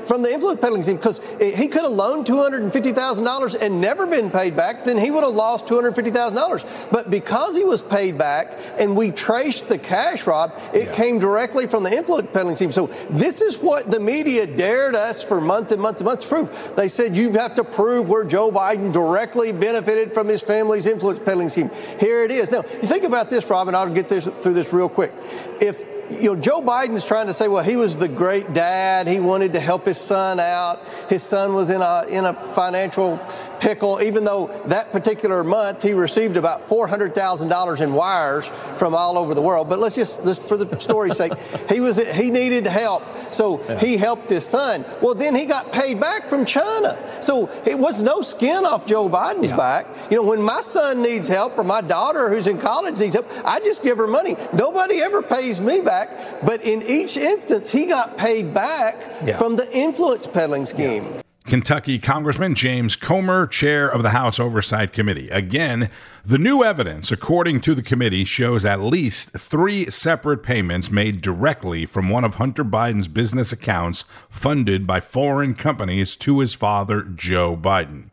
from 0.08 0.22
the 0.22 0.32
influence 0.32 0.60
peddling 0.60 0.82
scheme 0.82 0.96
because 0.96 1.18
he 1.38 1.68
could 1.68 1.82
have 1.82 1.92
loaned 1.92 2.26
$250,000 2.26 3.62
and 3.62 3.80
never 3.80 4.06
been 4.06 4.30
paid 4.30 4.56
back, 4.56 4.84
then 4.84 4.96
he 4.96 5.10
would 5.10 5.22
have 5.22 5.34
lost 5.34 5.66
$250,000. 5.66 6.90
But 6.90 7.10
because 7.10 7.56
he 7.56 7.64
was 7.64 7.82
paid 7.82 8.16
back 8.16 8.58
and 8.80 8.96
we 8.96 9.10
traced 9.10 9.68
the 9.68 9.78
cash, 9.78 10.26
Rob, 10.26 10.52
it 10.72 10.86
yeah. 10.86 10.92
came 10.92 11.18
directly 11.18 11.66
from 11.66 11.82
the 11.82 11.92
influence 11.92 12.28
peddling 12.32 12.56
scheme. 12.56 12.72
So 12.72 12.86
this 13.10 13.42
is 13.42 13.58
what 13.58 13.90
the 13.90 14.00
media 14.00 14.46
dared 14.46 14.94
us 14.94 15.22
for 15.22 15.40
months 15.40 15.72
and 15.72 15.82
months 15.82 16.00
and 16.00 16.06
months 16.06 16.24
to 16.24 16.28
prove. 16.28 16.72
They 16.76 16.88
said 16.88 17.16
you 17.16 17.32
have 17.32 17.54
to 17.54 17.64
prove 17.64 18.08
where 18.08 18.24
Joe 18.24 18.50
Biden 18.50 18.92
directly 18.92 19.52
benefited 19.52 20.12
from 20.12 20.28
his 20.28 20.42
family's 20.42 20.86
influence 20.86 21.20
peddling 21.20 21.50
scheme. 21.50 21.70
Here 22.00 22.24
it 22.24 22.30
is. 22.30 22.50
Now, 22.50 22.62
you 22.62 22.88
think 22.88 23.04
about 23.04 23.28
this, 23.28 23.48
Rob, 23.50 23.68
and 23.68 23.76
I'll 23.76 23.92
get 23.92 24.08
this, 24.08 24.26
through 24.26 24.54
this 24.54 24.72
real 24.72 24.88
quick. 24.88 25.12
If 25.60 25.97
you 26.10 26.34
know, 26.34 26.40
Joe 26.40 26.60
Biden's 26.60 27.04
trying 27.04 27.26
to 27.26 27.32
say, 27.32 27.48
well, 27.48 27.62
he 27.62 27.76
was 27.76 27.98
the 27.98 28.08
great 28.08 28.52
dad. 28.52 29.06
He 29.08 29.20
wanted 29.20 29.52
to 29.52 29.60
help 29.60 29.84
his 29.84 29.98
son 29.98 30.40
out. 30.40 30.78
His 31.08 31.22
son 31.22 31.54
was 31.54 31.70
in 31.70 31.80
a 31.80 32.02
in 32.10 32.24
a 32.24 32.32
financial 32.32 33.18
pickle, 33.60 34.00
even 34.02 34.24
though 34.24 34.46
that 34.66 34.92
particular 34.92 35.44
month 35.44 35.82
he 35.82 35.92
received 35.92 36.36
about 36.36 36.62
$400,000 36.68 37.80
in 37.80 37.92
wires 37.92 38.46
from 38.76 38.94
all 38.94 39.18
over 39.18 39.34
the 39.34 39.42
world. 39.42 39.68
But 39.68 39.78
let's 39.78 39.96
just, 39.96 40.24
this, 40.24 40.38
for 40.38 40.56
the 40.56 40.78
story's 40.78 41.16
sake, 41.16 41.32
he 41.70 41.80
was 41.80 41.98
he 42.14 42.30
needed 42.30 42.66
help, 42.66 43.02
so 43.32 43.60
yeah. 43.62 43.78
he 43.78 43.96
helped 43.96 44.30
his 44.30 44.44
son. 44.44 44.84
Well, 45.02 45.14
then 45.14 45.34
he 45.34 45.46
got 45.46 45.72
paid 45.72 46.00
back 46.00 46.26
from 46.26 46.44
China, 46.44 47.22
so 47.22 47.48
it 47.66 47.78
was 47.78 48.02
no 48.02 48.22
skin 48.22 48.64
off 48.64 48.86
Joe 48.86 49.08
Biden's 49.08 49.50
yeah. 49.50 49.56
back. 49.56 49.86
You 50.10 50.18
know, 50.18 50.28
when 50.28 50.42
my 50.42 50.60
son 50.60 51.02
needs 51.02 51.28
help 51.28 51.58
or 51.58 51.64
my 51.64 51.80
daughter 51.80 52.28
who's 52.28 52.46
in 52.46 52.58
college 52.58 52.98
needs 52.98 53.14
help, 53.14 53.28
I 53.44 53.60
just 53.60 53.82
give 53.82 53.98
her 53.98 54.06
money. 54.06 54.36
Nobody 54.52 55.00
ever 55.00 55.22
pays 55.22 55.60
me 55.60 55.80
back, 55.80 56.10
but 56.44 56.64
in 56.64 56.82
each 56.82 57.16
instance, 57.16 57.70
he 57.70 57.86
got 57.86 58.16
paid 58.16 58.54
back 58.54 58.96
yeah. 59.24 59.36
from 59.36 59.56
the 59.56 59.68
influence 59.76 60.26
peddling 60.26 60.66
scheme. 60.66 61.04
Kentucky 61.48 61.98
Congressman 61.98 62.54
James 62.54 62.94
Comer, 62.94 63.46
chair 63.46 63.88
of 63.88 64.02
the 64.02 64.10
House 64.10 64.38
Oversight 64.38 64.92
Committee. 64.92 65.30
Again, 65.30 65.88
the 66.22 66.36
new 66.36 66.62
evidence, 66.62 67.10
according 67.10 67.62
to 67.62 67.74
the 67.74 67.80
committee, 67.80 68.26
shows 68.26 68.66
at 68.66 68.80
least 68.80 69.30
three 69.30 69.88
separate 69.88 70.42
payments 70.42 70.90
made 70.90 71.22
directly 71.22 71.86
from 71.86 72.10
one 72.10 72.22
of 72.22 72.34
Hunter 72.34 72.64
Biden's 72.64 73.08
business 73.08 73.50
accounts 73.50 74.04
funded 74.28 74.86
by 74.86 75.00
foreign 75.00 75.54
companies 75.54 76.16
to 76.16 76.40
his 76.40 76.52
father, 76.52 77.00
Joe 77.00 77.56
Biden. 77.56 78.10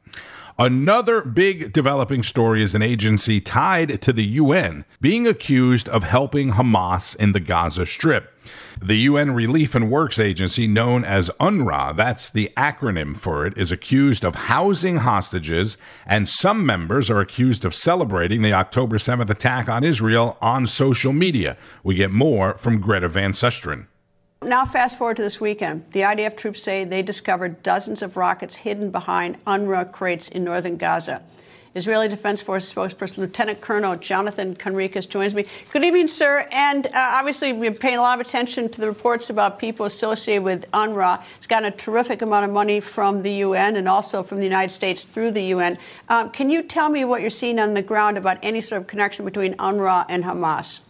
Another 0.58 1.22
big 1.22 1.74
developing 1.74 2.24
story 2.24 2.64
is 2.64 2.74
an 2.74 2.82
agency 2.82 3.42
tied 3.42 4.02
to 4.02 4.14
the 4.14 4.24
UN 4.24 4.86
being 5.02 5.28
accused 5.28 5.90
of 5.90 6.06
helping 6.06 6.54
Hamas 6.54 7.14
in 7.14 7.34
the 7.34 7.42
Gaza 7.42 7.86
Strip. 7.86 8.32
The 8.82 9.00
UN 9.00 9.32
Relief 9.32 9.76
and 9.76 9.92
Works 9.92 10.18
Agency, 10.18 10.66
known 10.66 11.04
as 11.04 11.30
UNRWA, 11.42 11.94
that's 11.98 12.30
the 12.30 12.54
acronym 12.56 13.18
for 13.18 13.46
it, 13.46 13.58
is 13.58 13.74
accused 13.74 14.24
of 14.24 14.36
housing 14.36 14.98
hostages, 14.98 15.78
and 16.06 16.30
some 16.30 16.66
members 16.66 17.10
are 17.10 17.20
accused 17.20 17.66
of 17.66 17.76
celebrating 17.76 18.42
the 18.42 18.54
October 18.54 18.98
7th 18.98 19.30
attack 19.30 19.68
on 19.68 19.84
Israel 19.84 20.38
on 20.42 20.68
social 20.68 21.12
media. 21.12 21.58
We 21.84 21.96
get 21.96 22.12
more 22.12 22.58
from 22.58 22.80
Greta 22.80 23.10
Van 23.10 23.34
Susteren. 23.34 23.88
Now, 24.46 24.64
fast 24.64 25.00
forward 25.00 25.18
to 25.18 25.24
this 25.24 25.42
weekend. 25.42 25.86
The 25.92 26.02
IDF 26.02 26.38
troops 26.38 26.62
say 26.62 26.84
they 26.84 27.02
discovered 27.02 27.64
dozens 27.64 28.04
of 28.04 28.16
rockets 28.16 28.58
hidden 28.58 28.92
behind 28.92 29.44
UNRWA 29.46 29.92
crates 29.92 30.30
in 30.30 30.44
northern 30.44 30.78
Gaza. 30.78 31.24
Israeli 31.74 32.08
Defense 32.08 32.44
Force 32.44 32.72
spokesperson 32.72 33.18
Lieutenant 33.18 33.60
Colonel 33.60 33.96
Jonathan 33.96 34.56
Conricus 34.56 35.10
joins 35.10 35.34
me. 35.34 35.48
Good 35.72 35.84
evening, 35.84 36.08
sir. 36.08 36.48
And 36.52 36.86
uh, 36.86 36.92
obviously, 36.94 37.54
we're 37.54 37.72
paying 37.72 37.98
a 37.98 38.02
lot 38.02 38.20
of 38.22 38.26
attention 38.26 38.70
to 38.70 38.80
the 38.80 38.88
reports 38.88 39.32
about 39.32 39.58
people 39.58 39.88
associated 39.88 40.44
with 40.44 40.70
UNRWA. 40.72 41.24
It's 41.38 41.48
gotten 41.48 41.74
a 41.74 41.76
terrific 41.76 42.22
amount 42.22 42.46
of 42.46 42.52
money 42.52 42.80
from 42.80 43.24
the 43.24 43.34
UN 43.34 43.76
and 43.76 43.90
also 43.90 44.22
from 44.22 44.38
the 44.38 44.46
United 44.46 44.72
States 44.72 45.06
through 45.06 45.32
the 45.32 45.44
UN. 45.56 45.80
Um, 46.08 46.30
can 46.30 46.52
you 46.52 46.62
tell 46.62 46.90
me 46.90 47.04
what 47.04 47.22
you're 47.22 47.32
seeing 47.32 47.58
on 47.58 47.74
the 47.74 47.82
ground 47.82 48.16
about 48.16 48.38
any 48.44 48.62
sort 48.62 48.84
of 48.84 48.88
connection 48.88 49.26
between 49.26 49.56
UNRWA 49.56 50.06
and 50.08 50.24
Hamas? 50.24 50.82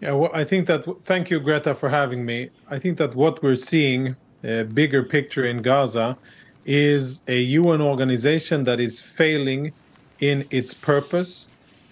Yeah, 0.00 0.12
well, 0.12 0.30
I 0.32 0.44
think 0.44 0.66
that. 0.68 0.84
Thank 1.04 1.28
you, 1.28 1.40
Greta, 1.40 1.74
for 1.74 1.88
having 1.88 2.24
me. 2.24 2.50
I 2.70 2.78
think 2.78 2.98
that 2.98 3.16
what 3.16 3.42
we're 3.42 3.56
seeing, 3.56 4.14
a 4.44 4.62
bigger 4.62 5.02
picture 5.02 5.44
in 5.44 5.60
Gaza, 5.60 6.16
is 6.64 7.22
a 7.26 7.40
UN 7.40 7.80
organization 7.80 8.62
that 8.64 8.78
is 8.78 9.00
failing 9.00 9.72
in 10.20 10.46
its 10.50 10.72
purpose. 10.72 11.48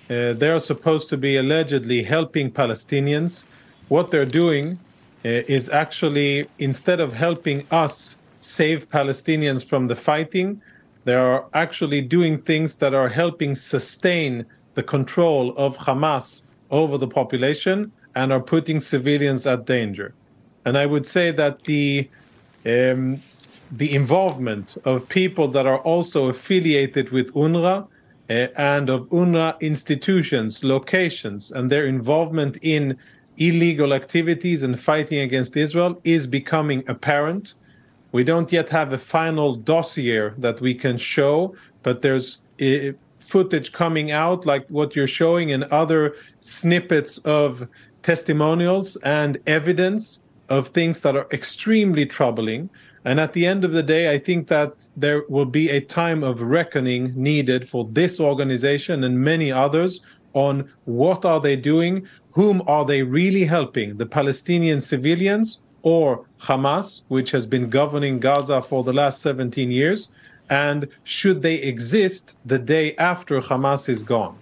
Uh, 0.08 0.34
they 0.34 0.50
are 0.50 0.60
supposed 0.60 1.08
to 1.08 1.16
be 1.16 1.36
allegedly 1.36 2.02
helping 2.04 2.50
Palestinians. 2.50 3.44
What 3.88 4.12
they're 4.12 4.24
doing 4.24 4.78
uh, 5.24 5.42
is 5.48 5.68
actually, 5.68 6.46
instead 6.60 7.00
of 7.00 7.12
helping 7.12 7.66
us 7.72 8.18
save 8.38 8.88
Palestinians 8.88 9.68
from 9.68 9.88
the 9.88 9.96
fighting, 9.96 10.62
they 11.04 11.14
are 11.14 11.46
actually 11.54 12.02
doing 12.02 12.40
things 12.40 12.76
that 12.76 12.94
are 12.94 13.08
helping 13.08 13.56
sustain 13.56 14.46
the 14.74 14.82
control 14.82 15.54
of 15.56 15.76
Hamas 15.76 16.44
over 16.70 16.98
the 16.98 17.08
population 17.08 17.90
and 18.16 18.32
are 18.32 18.40
putting 18.40 18.80
civilians 18.80 19.46
at 19.46 19.66
danger. 19.66 20.12
And 20.64 20.76
I 20.76 20.86
would 20.86 21.06
say 21.06 21.30
that 21.30 21.62
the 21.64 22.08
um, 22.64 23.20
the 23.70 23.94
involvement 23.94 24.76
of 24.84 25.08
people 25.08 25.48
that 25.48 25.66
are 25.66 25.78
also 25.78 26.26
affiliated 26.26 27.10
with 27.10 27.32
UNRWA 27.34 27.86
uh, 28.30 28.32
and 28.56 28.90
of 28.90 29.08
UNRWA 29.10 29.60
institutions, 29.60 30.64
locations, 30.64 31.52
and 31.52 31.70
their 31.70 31.86
involvement 31.86 32.58
in 32.62 32.96
illegal 33.38 33.92
activities 33.92 34.62
and 34.62 34.78
fighting 34.80 35.20
against 35.20 35.56
Israel 35.56 36.00
is 36.04 36.26
becoming 36.26 36.82
apparent. 36.88 37.54
We 38.12 38.24
don't 38.24 38.50
yet 38.50 38.68
have 38.70 38.92
a 38.92 38.98
final 38.98 39.56
dossier 39.56 40.30
that 40.38 40.60
we 40.60 40.74
can 40.74 40.96
show, 40.96 41.54
but 41.82 42.02
there's 42.02 42.38
uh, 42.60 42.92
footage 43.18 43.72
coming 43.72 44.10
out, 44.10 44.46
like 44.46 44.66
what 44.68 44.96
you're 44.96 45.06
showing, 45.06 45.52
and 45.52 45.64
other 45.64 46.14
snippets 46.40 47.18
of 47.18 47.68
testimonials 48.06 48.94
and 49.02 49.36
evidence 49.48 50.22
of 50.48 50.68
things 50.68 51.00
that 51.00 51.16
are 51.16 51.26
extremely 51.32 52.06
troubling. 52.06 52.70
And 53.04 53.18
at 53.18 53.32
the 53.32 53.44
end 53.44 53.64
of 53.64 53.72
the 53.72 53.82
day, 53.82 54.12
I 54.14 54.18
think 54.18 54.46
that 54.46 54.88
there 54.96 55.24
will 55.28 55.50
be 55.60 55.70
a 55.70 55.80
time 55.80 56.22
of 56.22 56.40
reckoning 56.40 57.12
needed 57.16 57.68
for 57.68 57.84
this 57.90 58.20
organization 58.20 59.02
and 59.02 59.18
many 59.32 59.50
others 59.50 60.02
on 60.34 60.70
what 60.84 61.24
are 61.24 61.40
they 61.40 61.56
doing, 61.56 62.06
whom 62.30 62.62
are 62.68 62.84
they 62.84 63.02
really 63.02 63.44
helping, 63.44 63.96
the 63.96 64.06
Palestinian 64.06 64.80
civilians 64.80 65.60
or 65.82 66.24
Hamas, 66.38 67.02
which 67.08 67.32
has 67.32 67.44
been 67.44 67.68
governing 67.68 68.20
Gaza 68.20 68.62
for 68.62 68.84
the 68.84 68.92
last 68.92 69.20
17 69.20 69.72
years, 69.72 70.12
and 70.48 70.86
should 71.02 71.42
they 71.42 71.56
exist 71.56 72.36
the 72.44 72.60
day 72.60 72.94
after 72.98 73.40
Hamas 73.40 73.88
is 73.88 74.04
gone? 74.04 74.38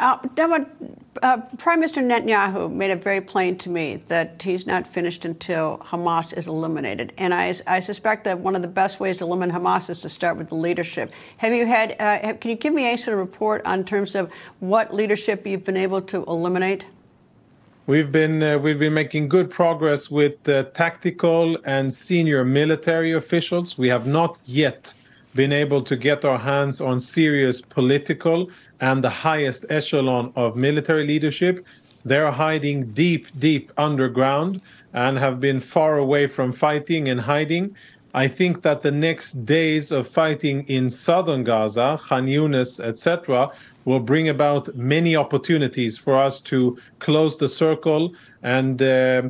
Uh, 0.00 0.16
uh, 1.22 1.40
Prime 1.56 1.80
Minister 1.80 2.00
Netanyahu 2.00 2.72
made 2.72 2.90
it 2.90 3.02
very 3.02 3.20
plain 3.20 3.58
to 3.58 3.68
me 3.68 3.96
that 4.06 4.40
he's 4.40 4.64
not 4.64 4.86
finished 4.86 5.24
until 5.24 5.78
Hamas 5.78 6.36
is 6.36 6.46
eliminated. 6.46 7.12
And 7.18 7.34
I, 7.34 7.52
I, 7.66 7.80
suspect 7.80 8.22
that 8.24 8.38
one 8.38 8.54
of 8.54 8.62
the 8.62 8.68
best 8.68 9.00
ways 9.00 9.16
to 9.16 9.24
eliminate 9.24 9.56
Hamas 9.56 9.90
is 9.90 10.00
to 10.02 10.08
start 10.08 10.36
with 10.36 10.50
the 10.50 10.54
leadership. 10.54 11.12
Have 11.38 11.52
you 11.52 11.66
had, 11.66 11.92
uh, 11.98 12.18
have, 12.20 12.38
can 12.38 12.52
you 12.52 12.56
give 12.56 12.72
me 12.72 12.86
any 12.86 12.96
sort 12.96 13.14
of 13.14 13.18
report 13.18 13.66
on 13.66 13.82
terms 13.84 14.14
of 14.14 14.32
what 14.60 14.94
leadership 14.94 15.44
you've 15.44 15.64
been 15.64 15.76
able 15.76 16.00
to 16.02 16.24
eliminate? 16.26 16.86
We've 17.88 18.12
been 18.12 18.42
uh, 18.42 18.58
we've 18.58 18.78
been 18.78 18.92
making 18.92 19.30
good 19.30 19.50
progress 19.50 20.10
with 20.10 20.42
tactical 20.74 21.56
and 21.64 21.92
senior 21.92 22.44
military 22.44 23.12
officials. 23.12 23.78
We 23.78 23.88
have 23.88 24.06
not 24.06 24.42
yet 24.44 24.92
been 25.34 25.52
able 25.52 25.80
to 25.82 25.96
get 25.96 26.24
our 26.24 26.38
hands 26.38 26.80
on 26.80 27.00
serious 27.00 27.62
political 27.62 28.50
and 28.80 29.02
the 29.02 29.10
highest 29.10 29.66
echelon 29.70 30.32
of 30.36 30.56
military 30.56 31.06
leadership. 31.06 31.66
They're 32.04 32.30
hiding 32.30 32.92
deep, 32.92 33.26
deep 33.38 33.72
underground 33.76 34.60
and 34.92 35.18
have 35.18 35.40
been 35.40 35.60
far 35.60 35.98
away 35.98 36.26
from 36.26 36.52
fighting 36.52 37.08
and 37.08 37.20
hiding. 37.20 37.74
I 38.14 38.28
think 38.28 38.62
that 38.62 38.82
the 38.82 38.90
next 38.90 39.44
days 39.44 39.92
of 39.92 40.08
fighting 40.08 40.64
in 40.68 40.90
southern 40.90 41.44
Gaza, 41.44 41.98
Khan 42.02 42.26
Yunis, 42.26 42.80
etc., 42.80 43.50
will 43.84 44.00
bring 44.00 44.28
about 44.28 44.74
many 44.74 45.16
opportunities 45.16 45.98
for 45.98 46.16
us 46.16 46.40
to 46.40 46.78
close 46.98 47.36
the 47.36 47.48
circle 47.48 48.14
and 48.42 48.80
uh, 48.82 49.22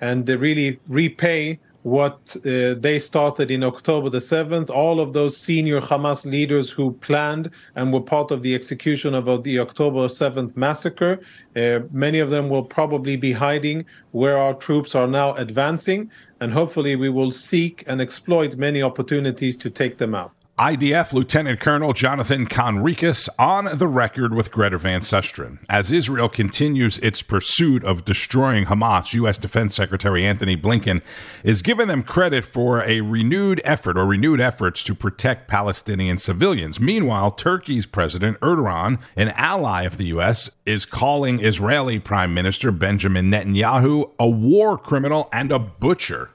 and 0.00 0.28
really 0.28 0.80
repay 0.88 1.58
what 1.82 2.36
uh, 2.46 2.74
they 2.74 2.98
started 2.98 3.50
in 3.50 3.64
October 3.64 4.08
the 4.08 4.18
7th. 4.18 4.70
All 4.70 5.00
of 5.00 5.12
those 5.12 5.36
senior 5.36 5.80
Hamas 5.80 6.24
leaders 6.24 6.70
who 6.70 6.92
planned 6.94 7.50
and 7.74 7.92
were 7.92 8.00
part 8.00 8.30
of 8.30 8.42
the 8.42 8.54
execution 8.54 9.14
of 9.14 9.42
the 9.42 9.58
October 9.58 10.06
7th 10.06 10.56
massacre, 10.56 11.20
uh, 11.56 11.80
many 11.90 12.18
of 12.18 12.30
them 12.30 12.48
will 12.48 12.64
probably 12.64 13.16
be 13.16 13.32
hiding 13.32 13.84
where 14.12 14.38
our 14.38 14.54
troops 14.54 14.94
are 14.94 15.08
now 15.08 15.34
advancing. 15.34 16.10
And 16.40 16.52
hopefully, 16.52 16.96
we 16.96 17.08
will 17.08 17.32
seek 17.32 17.84
and 17.86 18.00
exploit 18.00 18.56
many 18.56 18.82
opportunities 18.82 19.56
to 19.58 19.70
take 19.70 19.98
them 19.98 20.14
out. 20.14 20.32
IDF 20.62 21.12
Lieutenant 21.12 21.58
Colonel 21.58 21.92
Jonathan 21.92 22.46
Conricus 22.46 23.28
on 23.36 23.76
the 23.78 23.88
record 23.88 24.32
with 24.32 24.52
Greta 24.52 24.78
Van 24.78 25.00
Susteren. 25.00 25.58
As 25.68 25.90
Israel 25.90 26.28
continues 26.28 26.98
its 26.98 27.20
pursuit 27.20 27.82
of 27.82 28.04
destroying 28.04 28.66
Hamas, 28.66 29.12
U.S. 29.14 29.38
Defense 29.38 29.74
Secretary 29.74 30.24
Anthony 30.24 30.56
Blinken 30.56 31.02
is 31.42 31.62
giving 31.62 31.88
them 31.88 32.04
credit 32.04 32.44
for 32.44 32.84
a 32.84 33.00
renewed 33.00 33.60
effort 33.64 33.98
or 33.98 34.06
renewed 34.06 34.40
efforts 34.40 34.84
to 34.84 34.94
protect 34.94 35.48
Palestinian 35.48 36.18
civilians. 36.18 36.78
Meanwhile, 36.78 37.32
Turkey's 37.32 37.86
President 37.86 38.38
Erdogan, 38.38 39.00
an 39.16 39.30
ally 39.30 39.82
of 39.82 39.96
the 39.96 40.06
U.S., 40.06 40.56
is 40.64 40.84
calling 40.84 41.44
Israeli 41.44 41.98
Prime 41.98 42.32
Minister 42.32 42.70
Benjamin 42.70 43.32
Netanyahu 43.32 44.12
a 44.16 44.28
war 44.28 44.78
criminal 44.78 45.28
and 45.32 45.50
a 45.50 45.58
butcher. 45.58 46.30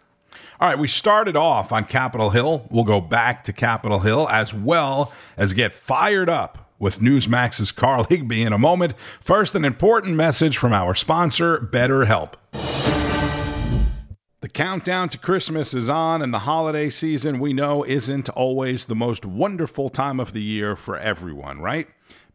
All 0.59 0.67
right, 0.67 0.79
we 0.79 0.87
started 0.87 1.35
off 1.35 1.71
on 1.71 1.85
Capitol 1.85 2.31
Hill. 2.31 2.65
We'll 2.71 2.83
go 2.83 2.99
back 2.99 3.43
to 3.43 3.53
Capitol 3.53 3.99
Hill 3.99 4.27
as 4.31 4.55
well 4.55 5.13
as 5.37 5.53
get 5.53 5.71
fired 5.71 6.29
up 6.29 6.73
with 6.79 6.99
Newsmax's 6.99 7.71
Carl 7.71 8.05
Higbie 8.05 8.41
in 8.41 8.53
a 8.53 8.57
moment. 8.57 8.97
First, 9.21 9.53
an 9.53 9.63
important 9.63 10.15
message 10.15 10.57
from 10.57 10.73
our 10.73 10.95
sponsor, 10.95 11.59
BetterHelp. 11.59 12.33
The 14.39 14.49
countdown 14.49 15.09
to 15.09 15.19
Christmas 15.19 15.75
is 15.75 15.89
on, 15.89 16.23
and 16.23 16.33
the 16.33 16.39
holiday 16.39 16.89
season 16.89 17.37
we 17.37 17.53
know 17.53 17.83
isn't 17.83 18.27
always 18.29 18.85
the 18.85 18.95
most 18.95 19.27
wonderful 19.27 19.89
time 19.89 20.19
of 20.19 20.33
the 20.33 20.41
year 20.41 20.75
for 20.75 20.97
everyone, 20.97 21.59
right? 21.59 21.87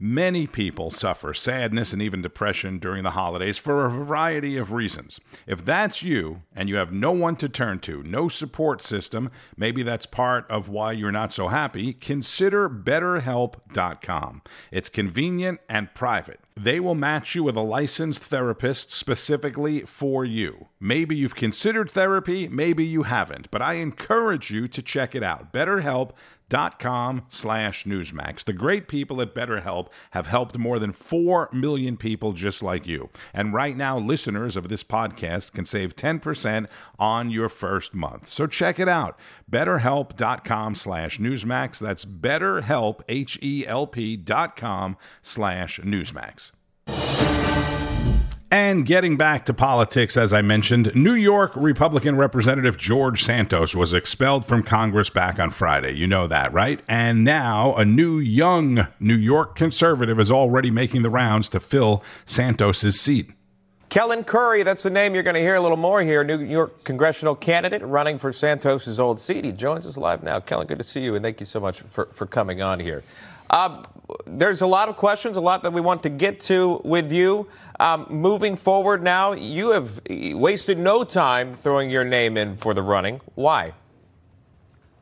Many 0.04 0.49
people 0.49 0.90
suffer 0.90 1.32
sadness 1.32 1.92
and 1.92 2.02
even 2.02 2.23
depression 2.23 2.80
during 2.80 3.04
the 3.04 3.12
holidays 3.12 3.56
for 3.56 3.87
a 3.87 3.88
variety 3.88 4.56
of 4.56 4.73
reasons. 4.73 5.21
If 5.47 5.64
that's 5.64 6.02
you 6.02 6.42
and 6.56 6.68
you 6.68 6.75
have 6.75 6.92
no 6.92 7.12
one 7.12 7.37
to 7.37 7.49
turn 7.49 7.78
to, 7.82 8.02
no 8.02 8.26
support 8.26 8.82
system, 8.82 9.30
maybe 9.56 9.85
that's 9.85 10.06
part 10.06 10.44
of 10.50 10.68
why 10.68 10.90
you're 10.90 11.12
not 11.12 11.32
so 11.32 11.47
happy, 11.47 11.92
consider 11.92 12.68
BetterHelp.com. 12.68 14.42
It's 14.73 14.88
convenient 14.88 15.61
and 15.68 15.94
private. 15.94 16.40
They 16.56 16.80
will 16.80 16.97
match 16.97 17.37
you 17.37 17.44
with 17.44 17.56
a 17.56 17.62
licensed 17.62 18.25
therapist 18.25 18.92
specifically 18.92 19.82
for 19.82 20.25
you. 20.25 20.66
Maybe 20.80 21.14
you've 21.14 21.37
considered 21.37 21.88
therapy, 21.92 22.49
maybe 22.49 22.85
you 22.85 23.04
haven't, 23.04 23.52
but 23.52 23.62
I 23.62 23.75
encourage 23.75 24.50
you 24.50 24.66
to 24.66 24.82
check 24.82 25.14
it 25.14 25.23
out. 25.23 25.52
BetterHelp.com 25.52 26.12
slash 27.28 27.85
Newsmax. 27.85 28.44
The 28.44 28.52
great 28.52 28.88
people 28.88 29.21
at 29.23 29.35
BetterHelp 29.35 29.88
have 30.11 30.26
helped 30.26 30.59
more 30.59 30.78
than 30.78 30.92
4 30.92 31.49
million 31.52 31.97
people 31.97 32.32
just 32.32 32.62
like 32.62 32.87
you. 32.87 33.09
And 33.32 33.54
right 33.54 33.76
now, 33.76 33.99
listeners 33.99 34.56
of 34.56 34.68
this 34.68 34.85
podcast 34.85 35.52
can 35.52 35.64
save 35.64 35.97
10% 35.97 36.66
on 36.99 37.30
your 37.30 37.49
first 37.49 37.94
month. 37.94 38.30
So 38.30 38.47
check 38.47 38.78
it 38.78 38.88
out. 38.88 39.18
BetterHelp.com 39.50 40.75
slash 40.75 41.18
Newsmax. 41.18 41.78
That's 41.78 42.04
BetterHelp, 42.04 43.00
H-E-L-P 43.09 44.16
dot 44.18 44.56
com 44.56 44.97
slash 45.23 45.80
Newsmax. 45.80 46.52
And 48.52 48.85
getting 48.85 49.16
back 49.16 49.47
to 49.47 49.54
politics, 49.54 50.14
as 50.14 50.35
I 50.35 50.42
mentioned, 50.42 50.94
New 50.94 51.14
York 51.14 51.52
Republican 51.56 52.16
Representative 52.16 52.76
George 52.76 53.25
Santos 53.25 53.75
was 53.75 53.94
expelled 53.94 54.44
from 54.44 54.62
Congress 54.62 55.09
back 55.09 55.40
on 55.40 55.49
Friday. 55.49 55.92
You 55.92 56.06
know 56.06 56.26
that, 56.26 56.52
right? 56.52 56.78
And 56.87 57.25
now 57.25 57.75
a 57.76 57.87
new 57.87 58.18
young 58.18 58.88
New 59.00 59.16
York 59.16 59.56
conservative 59.56 60.21
is 60.21 60.30
already 60.30 60.71
making 60.71 61.00
the 61.00 61.09
rounds 61.09 61.49
to 61.49 61.61
fill 61.61 62.04
Santos's 62.26 63.00
seat. 63.00 63.30
Kellen 63.88 64.23
Curry, 64.23 64.62
that's 64.64 64.82
the 64.82 64.90
name 64.90 65.14
you're 65.14 65.23
going 65.23 65.35
to 65.35 65.40
hear 65.40 65.54
a 65.54 65.61
little 65.62 65.78
more 65.78 66.02
here. 66.02 66.23
New 66.23 66.38
York 66.38 66.85
congressional 66.85 67.35
candidate 67.35 67.80
running 67.82 68.18
for 68.18 68.35
Santos's 68.35 69.00
old 69.00 69.18
seat. 69.18 69.47
He 69.47 69.52
joins 69.52 69.87
us 69.87 69.97
live 69.97 70.23
now. 70.23 70.40
Kellen, 70.40 70.66
good 70.66 70.76
to 70.78 70.85
see 70.85 71.02
you, 71.02 71.14
and 71.14 71.23
thank 71.23 71.40
you 71.40 71.47
so 71.47 71.59
much 71.59 71.80
for, 71.80 72.04
for 72.06 72.26
coming 72.26 72.61
on 72.61 72.80
here. 72.80 73.02
Um, 73.52 73.85
there's 74.26 74.62
a 74.62 74.66
lot 74.66 74.88
of 74.88 74.97
questions, 74.97 75.37
a 75.37 75.40
lot 75.40 75.62
that 75.62 75.73
we 75.73 75.80
want 75.80 76.02
to 76.04 76.09
get 76.11 76.40
to 76.40 76.80
with 76.85 77.12
you. 77.12 77.49
Um, 77.78 78.06
moving 78.09 78.56
forward 78.56 79.02
now, 79.02 79.32
you 79.32 79.73
have 79.73 80.00
wasted 80.09 80.78
no 80.78 81.04
time 81.04 81.54
throwing 81.54 81.90
your 81.90 82.04
name 82.04 82.37
in 82.37 82.56
for 82.56 82.75
the 82.75 82.82
running. 82.82 83.21
Why? 83.35 83.75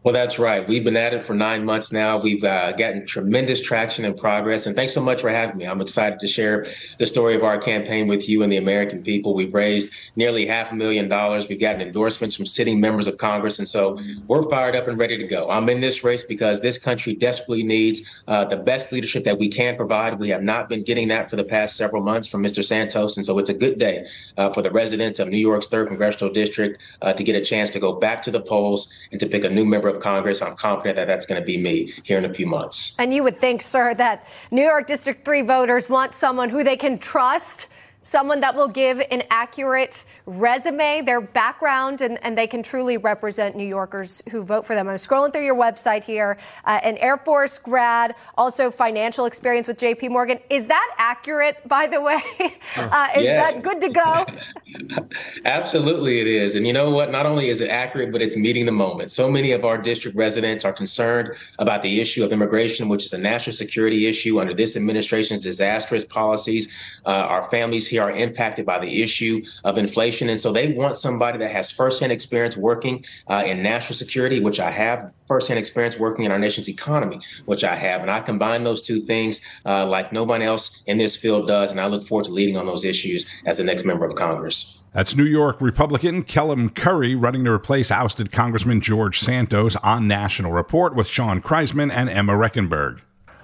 Well, 0.03 0.15
that's 0.15 0.39
right. 0.39 0.67
We've 0.67 0.83
been 0.83 0.97
at 0.97 1.13
it 1.13 1.23
for 1.23 1.35
nine 1.35 1.67
months 1.67 1.93
now. 1.93 2.19
We've 2.19 2.43
uh, 2.43 2.73
gotten 2.73 3.05
tremendous 3.05 3.61
traction 3.61 4.07
and 4.07 4.17
progress. 4.17 4.65
And 4.65 4.75
thanks 4.75 4.95
so 4.95 5.03
much 5.03 5.21
for 5.21 5.29
having 5.29 5.59
me. 5.59 5.67
I'm 5.67 5.83
excited 5.83 6.19
to 6.21 6.27
share 6.27 6.65
the 6.97 7.07
story 7.07 7.35
of 7.35 7.43
our 7.43 7.59
campaign 7.59 8.09
with 8.09 8.27
you 8.27 8.43
and 8.43 8.51
the 8.51 8.57
American 8.57 9.03
people. 9.03 9.35
We've 9.35 9.53
raised 9.53 9.93
nearly 10.17 10.47
half 10.47 10.73
a 10.73 10.75
million 10.75 11.07
dollars. 11.07 11.51
We've 11.51 11.61
gotten 11.61 11.83
endorsements 11.83 12.35
from 12.35 12.47
sitting 12.47 12.81
members 12.81 13.09
of 13.09 13.19
Congress. 13.19 13.59
And 13.59 13.69
so 13.69 13.99
we're 14.27 14.43
fired 14.49 14.75
up 14.75 14.89
and 14.89 14.99
ready 14.99 15.19
to 15.19 15.27
go. 15.27 15.51
I'm 15.51 15.69
in 15.69 15.81
this 15.81 16.03
race 16.03 16.25
because 16.25 16.63
this 16.63 16.79
country 16.79 17.15
desperately 17.15 17.63
needs 17.63 18.01
uh, 18.27 18.47
the 18.47 18.57
best 18.57 18.93
leadership 18.93 19.25
that 19.25 19.39
we 19.39 19.49
can 19.49 19.77
provide. 19.77 20.19
We 20.19 20.31
have 20.31 20.43
not 20.43 20.71
been 20.71 20.83
getting 20.83 21.09
that 21.09 21.29
for 21.29 21.37
the 21.37 21.45
past 21.45 21.77
several 21.77 22.03
months 22.03 22.27
from 22.27 22.43
Mr. 22.43 22.65
Santos. 22.65 23.19
And 23.19 23.27
so 23.27 23.39
it's 23.39 23.51
a 23.51 23.55
good 23.55 23.77
day 23.77 24.07
uh, 24.39 24.49
for 24.49 24.63
the 24.63 24.71
residents 24.71 25.19
of 25.19 25.29
New 25.29 25.37
York's 25.37 25.69
3rd 25.69 25.89
Congressional 25.89 26.33
District 26.33 26.81
uh, 27.03 27.13
to 27.13 27.23
get 27.23 27.37
a 27.37 27.43
chance 27.43 27.69
to 27.69 27.79
go 27.79 27.93
back 27.93 28.23
to 28.23 28.31
the 28.31 28.41
polls 28.41 28.91
and 29.11 29.21
to 29.21 29.27
pick 29.27 29.45
a 29.45 29.51
new 29.51 29.67
member 29.67 29.90
of 29.91 30.01
Congress. 30.01 30.43
I'm 30.43 30.57
confident 30.57 30.97
that 30.97 31.07
that's 31.07 31.27
going 31.27 31.41
to 31.41 31.45
be 31.45 31.59
me 31.59 31.93
here 32.03 32.19
in 32.19 32.25
a 32.25 32.33
few 32.33 32.47
months. 32.47 32.95
And 32.99 33.13
you 33.13 33.23
would 33.23 33.37
think, 33.37 33.63
sir, 33.63 33.95
that 33.95 34.27
New 34.51 34.63
York 34.63 34.87
District 34.87 35.25
3 35.25 35.43
voters 35.43 35.89
want 35.89 36.15
someone 36.15 36.49
who 36.49 36.65
they 36.65 36.77
can 36.77 36.99
trust 36.99 37.67
someone 38.03 38.41
that 38.41 38.55
will 38.55 38.69
give 38.69 39.03
an 39.11 39.23
accurate 39.31 40.05
resume, 40.27 41.03
their 41.03 41.21
background, 41.21 42.01
and, 42.01 42.19
and, 42.25 42.37
they 42.37 42.47
can 42.47 42.63
truly 42.63 42.97
represent 42.97 43.57
New 43.57 43.67
Yorkers 43.67 44.23
who 44.31 44.43
vote 44.43 44.67
for 44.67 44.75
them. 44.75 44.89
I'm 44.89 44.97
scrolling 44.97 45.33
through 45.33 45.45
your 45.45 45.57
website 45.57 46.05
here. 46.05 46.39
Uh, 46.65 46.81
an 46.83 46.97
Air 46.99 47.19
Force 47.19 47.59
grad, 47.59 48.15
also 48.39 48.71
financial 48.71 49.27
experience 49.27 49.69
with 49.69 49.79
JP 49.79 50.11
Morgan. 50.11 50.39
Is 50.49 50.67
that 50.69 50.95
accurate, 50.99 51.67
by 51.69 51.87
the 51.87 52.01
way? 52.01 52.21
Uh, 52.77 53.09
is 53.17 53.25
yes. 53.25 53.53
that 53.53 53.63
good 53.63 53.81
to 53.81 53.89
go? 53.91 54.27
Absolutely, 55.45 56.21
it 56.21 56.27
is. 56.27 56.55
And 56.55 56.67
you 56.67 56.73
know 56.73 56.91
what? 56.91 57.11
Not 57.11 57.27
only 57.27 57.49
is 57.49 57.61
it 57.61 57.71
accurate, 57.71 58.13
but 58.13 58.23
it's 58.23 58.37
meeting 58.37 58.67
the 58.67 58.73
moment. 58.73 59.11
So 59.11 59.31
many 59.31 59.53
of 59.53 59.65
our 59.65 59.79
district 59.79 60.17
residents 60.17 60.65
are 60.65 60.73
concerned 60.73 61.35
about 61.59 61.83
the 61.83 62.01
issue 62.01 62.25
of 62.25 62.33
immigration, 62.33 62.89
which 62.89 63.05
is 63.05 63.13
a 63.13 63.19
national 63.19 63.55
security 63.55 64.07
issue 64.07 64.41
under 64.41 64.55
this 64.55 64.77
administration's 64.77 65.41
disastrous 65.41 66.05
policies. 66.05 66.73
Uh, 67.07 67.27
our 67.29 67.51
families 67.51 67.87
here 67.87 68.03
are 68.03 68.13
impacted 68.13 68.67
by 68.67 68.79
the 68.79 69.03
issue 69.03 69.43
of 69.65 69.79
inflation. 69.79 70.29
And 70.29 70.39
so 70.39 70.53
they 70.53 70.73
want 70.73 70.97
somebody 70.99 71.39
that 71.39 71.51
has 71.51 71.71
firsthand 71.71 72.13
experience 72.13 72.57
working 72.57 73.05
uh, 73.29 73.43
in 73.47 73.63
national 73.63 73.97
security, 73.97 74.41
which 74.41 74.61
I 74.61 74.71
have, 74.71 75.13
firsthand 75.31 75.61
experience 75.61 75.97
working 75.97 76.25
in 76.25 76.33
our 76.33 76.41
nation's 76.41 76.69
economy, 76.69 77.21
which 77.45 77.63
I 77.63 77.77
have. 77.77 78.03
And 78.03 78.11
I 78.11 78.19
combine 78.19 78.65
those 78.65 78.83
two 78.83 78.99
things 78.99 79.41
uh, 79.65 79.87
like 79.87 80.13
nobody 80.13 80.45
else 80.45 80.83
in 80.89 80.99
this 80.99 81.15
field 81.15 81.47
does. 81.47 81.71
And 81.71 81.81
I 81.81 81.87
look 81.87 82.05
forward 82.05 82.25
to 82.25 82.33
leading 82.33 82.57
on 82.57 82.67
those 82.67 82.85
issues 82.85 83.27
as 83.47 83.59
the 83.59 83.63
next 83.63 83.85
member 83.85 84.05
of 84.05 84.17
Congress. 84.17 84.83
That's 84.93 85.15
New 85.15 85.23
York 85.23 85.61
Republican 85.61 86.25
Kellen 86.25 86.71
Curry 86.71 87.15
running 87.15 87.45
to 87.45 87.53
replace 87.53 87.93
ousted 87.93 88.33
Congressman 88.33 88.81
George 88.81 89.21
Santos 89.21 89.77
on 89.77 90.09
National 90.09 90.51
Report 90.51 90.97
with 90.97 91.07
Shaun 91.07 91.41
Kraisman 91.41 91.93
and 91.93 92.11
Emma 92.11 92.33
Rechenberg. 92.33 93.01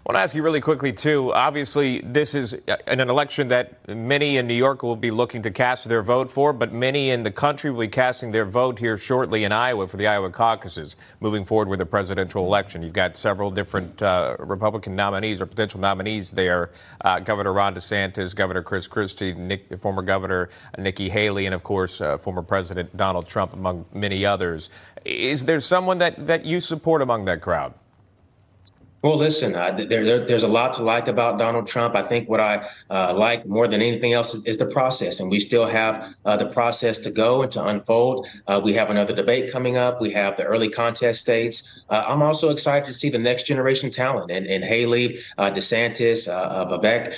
I 0.07 0.13
want 0.13 0.19
to 0.19 0.23
ask 0.23 0.37
you 0.37 0.43
really 0.45 0.61
quickly, 0.61 0.93
too. 0.93 1.33
Obviously, 1.35 2.01
this 2.01 2.37
is 2.37 2.57
an 2.87 3.01
election 3.01 3.49
that 3.49 3.89
many 3.89 4.37
in 4.37 4.47
New 4.47 4.55
York 4.55 4.85
will 4.85 4.95
be 4.95 5.11
looking 5.11 5.43
to 5.43 5.51
cast 5.51 5.89
their 5.89 6.01
vote 6.01 6.31
for, 6.31 6.53
but 6.53 6.73
many 6.73 7.11
in 7.11 7.25
the 7.25 7.33
country 7.33 7.73
will 7.73 7.81
be 7.81 7.89
casting 7.89 8.31
their 8.31 8.45
vote 8.45 8.79
here 8.79 8.97
shortly 8.97 9.43
in 9.43 9.51
Iowa 9.51 9.89
for 9.89 9.97
the 9.97 10.07
Iowa 10.07 10.31
caucuses, 10.31 10.97
moving 11.19 11.45
forward 11.45 11.67
with 11.67 11.81
the 11.81 11.87
presidential 11.87 12.45
election. 12.45 12.85
You've 12.85 12.93
got 12.93 13.17
several 13.17 13.51
different 13.51 14.01
uh, 14.01 14.37
Republican 14.39 14.95
nominees 14.95 15.41
or 15.41 15.47
potential 15.47 15.81
nominees 15.81 16.31
there 16.31 16.71
uh, 17.01 17.19
Governor 17.19 17.53
Ron 17.53 17.75
DeSantis, 17.75 18.33
Governor 18.33 18.63
Chris 18.63 18.87
Christie, 18.87 19.35
Nick, 19.35 19.77
former 19.81 20.03
Governor 20.03 20.51
Nikki 20.79 21.09
Haley, 21.09 21.47
and, 21.47 21.55
of 21.55 21.65
course, 21.65 22.01
uh, 22.01 22.17
former 22.17 22.43
President 22.43 22.97
Donald 22.97 23.27
Trump, 23.27 23.55
among 23.55 23.85
many 23.93 24.25
others. 24.25 24.71
Is 25.05 25.47
there 25.47 25.59
someone 25.59 25.99
that, 25.99 26.29
that 26.29 26.45
you 26.45 26.61
support 26.61 27.03
among 27.03 27.25
that 27.25 27.41
crowd? 27.41 27.75
Well, 29.07 29.19
listen, 29.19 29.55
uh, 29.55 29.71
there, 29.71 30.05
there, 30.05 30.19
there's 30.19 30.43
a 30.43 30.49
lot 30.49 30.73
to 30.73 30.83
like 30.83 31.07
about 31.07 31.39
Donald 31.39 31.69
Trump. 31.69 31.95
I 31.95 32.03
think 32.03 32.29
what 32.29 32.41
I 32.41 32.69
uh, 32.91 33.15
like 33.17 33.47
more 33.47 33.69
than 33.69 33.81
anything 33.81 34.15
else 34.15 34.35
is, 34.35 34.45
is 34.47 34.59
the 34.59 34.67
process, 34.67 35.21
and 35.21 35.31
we 35.31 35.39
still 35.39 35.65
have 35.65 36.17
uh, 36.25 36.37
the 36.37 36.47
process 36.47 36.99
to 36.99 37.13
go 37.13 37.43
and 37.43 37.53
to 37.53 37.65
unfold. 37.65 38.27
Uh, 38.49 38.61
we 38.65 38.73
have 38.73 38.91
another 38.91 39.15
debate 39.15 39.53
coming 39.53 39.77
up. 39.77 40.01
We 40.01 40.11
have 40.11 40.37
the 40.37 40.43
early 40.43 40.69
contest 40.69 41.21
states. 41.21 41.85
Uh, 41.89 42.05
I'm 42.09 42.21
also 42.21 42.51
excited 42.51 42.85
to 42.87 42.93
see 42.93 43.09
the 43.09 43.17
next 43.21 43.47
generation 43.47 43.93
talent 43.93 44.33
and, 44.33 44.45
and 44.45 44.65
Haley, 44.65 45.21
uh, 45.39 45.53
DeSantis, 45.53 46.27
Vivek, 46.69 47.15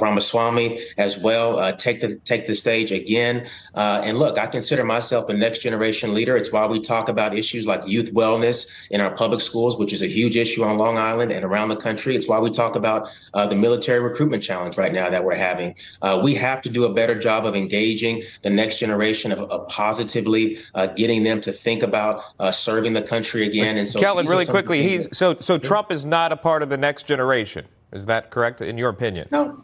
Ramaswamy 0.00 0.80
as 0.96 1.18
well 1.18 1.76
take 1.76 2.00
the 2.00 2.16
take 2.24 2.46
the 2.46 2.54
stage 2.54 2.90
again. 2.90 3.46
and 3.74 4.18
look, 4.18 4.38
I 4.38 4.46
consider 4.46 4.82
myself 4.82 5.28
a 5.28 5.34
next 5.34 5.58
generation 5.58 6.14
leader. 6.14 6.38
It's 6.38 6.50
why 6.50 6.66
we 6.66 6.80
talk 6.80 7.10
about 7.10 7.36
issues 7.36 7.66
like 7.66 7.86
youth 7.86 8.14
wellness 8.14 8.66
in 8.90 9.02
our 9.02 9.10
public 9.10 9.42
schools, 9.42 9.76
which 9.76 9.92
is 9.92 10.00
a 10.00 10.06
huge 10.06 10.37
issue 10.40 10.64
on 10.64 10.78
Long 10.78 10.96
Island 10.96 11.32
and 11.32 11.44
around 11.44 11.68
the 11.68 11.76
country. 11.76 12.14
It's 12.16 12.28
why 12.28 12.38
we 12.38 12.50
talk 12.50 12.76
about 12.76 13.10
uh, 13.34 13.46
the 13.46 13.56
military 13.56 14.00
recruitment 14.00 14.42
challenge 14.42 14.76
right 14.76 14.92
now 14.92 15.10
that 15.10 15.24
we're 15.24 15.34
having. 15.34 15.74
Uh, 16.02 16.20
we 16.22 16.34
have 16.34 16.60
to 16.62 16.68
do 16.68 16.84
a 16.84 16.92
better 16.92 17.18
job 17.18 17.46
of 17.46 17.54
engaging 17.54 18.22
the 18.42 18.50
next 18.50 18.78
generation 18.78 19.32
of, 19.32 19.40
of 19.50 19.68
positively 19.68 20.58
uh, 20.74 20.86
getting 20.86 21.24
them 21.24 21.40
to 21.40 21.52
think 21.52 21.82
about 21.82 22.22
uh, 22.38 22.50
serving 22.50 22.92
the 22.92 23.02
country 23.02 23.46
again. 23.46 23.78
And 23.78 23.88
so, 23.88 23.98
Kellen, 23.98 24.26
really 24.26 24.46
quickly, 24.46 24.82
he's 24.82 25.08
so 25.16 25.36
so 25.40 25.58
Trump 25.58 25.90
is 25.92 26.04
not 26.04 26.32
a 26.32 26.36
part 26.36 26.62
of 26.62 26.68
the 26.68 26.78
next 26.78 27.06
generation. 27.06 27.66
Is 27.92 28.06
that 28.06 28.30
correct 28.30 28.60
in 28.60 28.76
your 28.76 28.90
opinion? 28.90 29.28
No, 29.30 29.62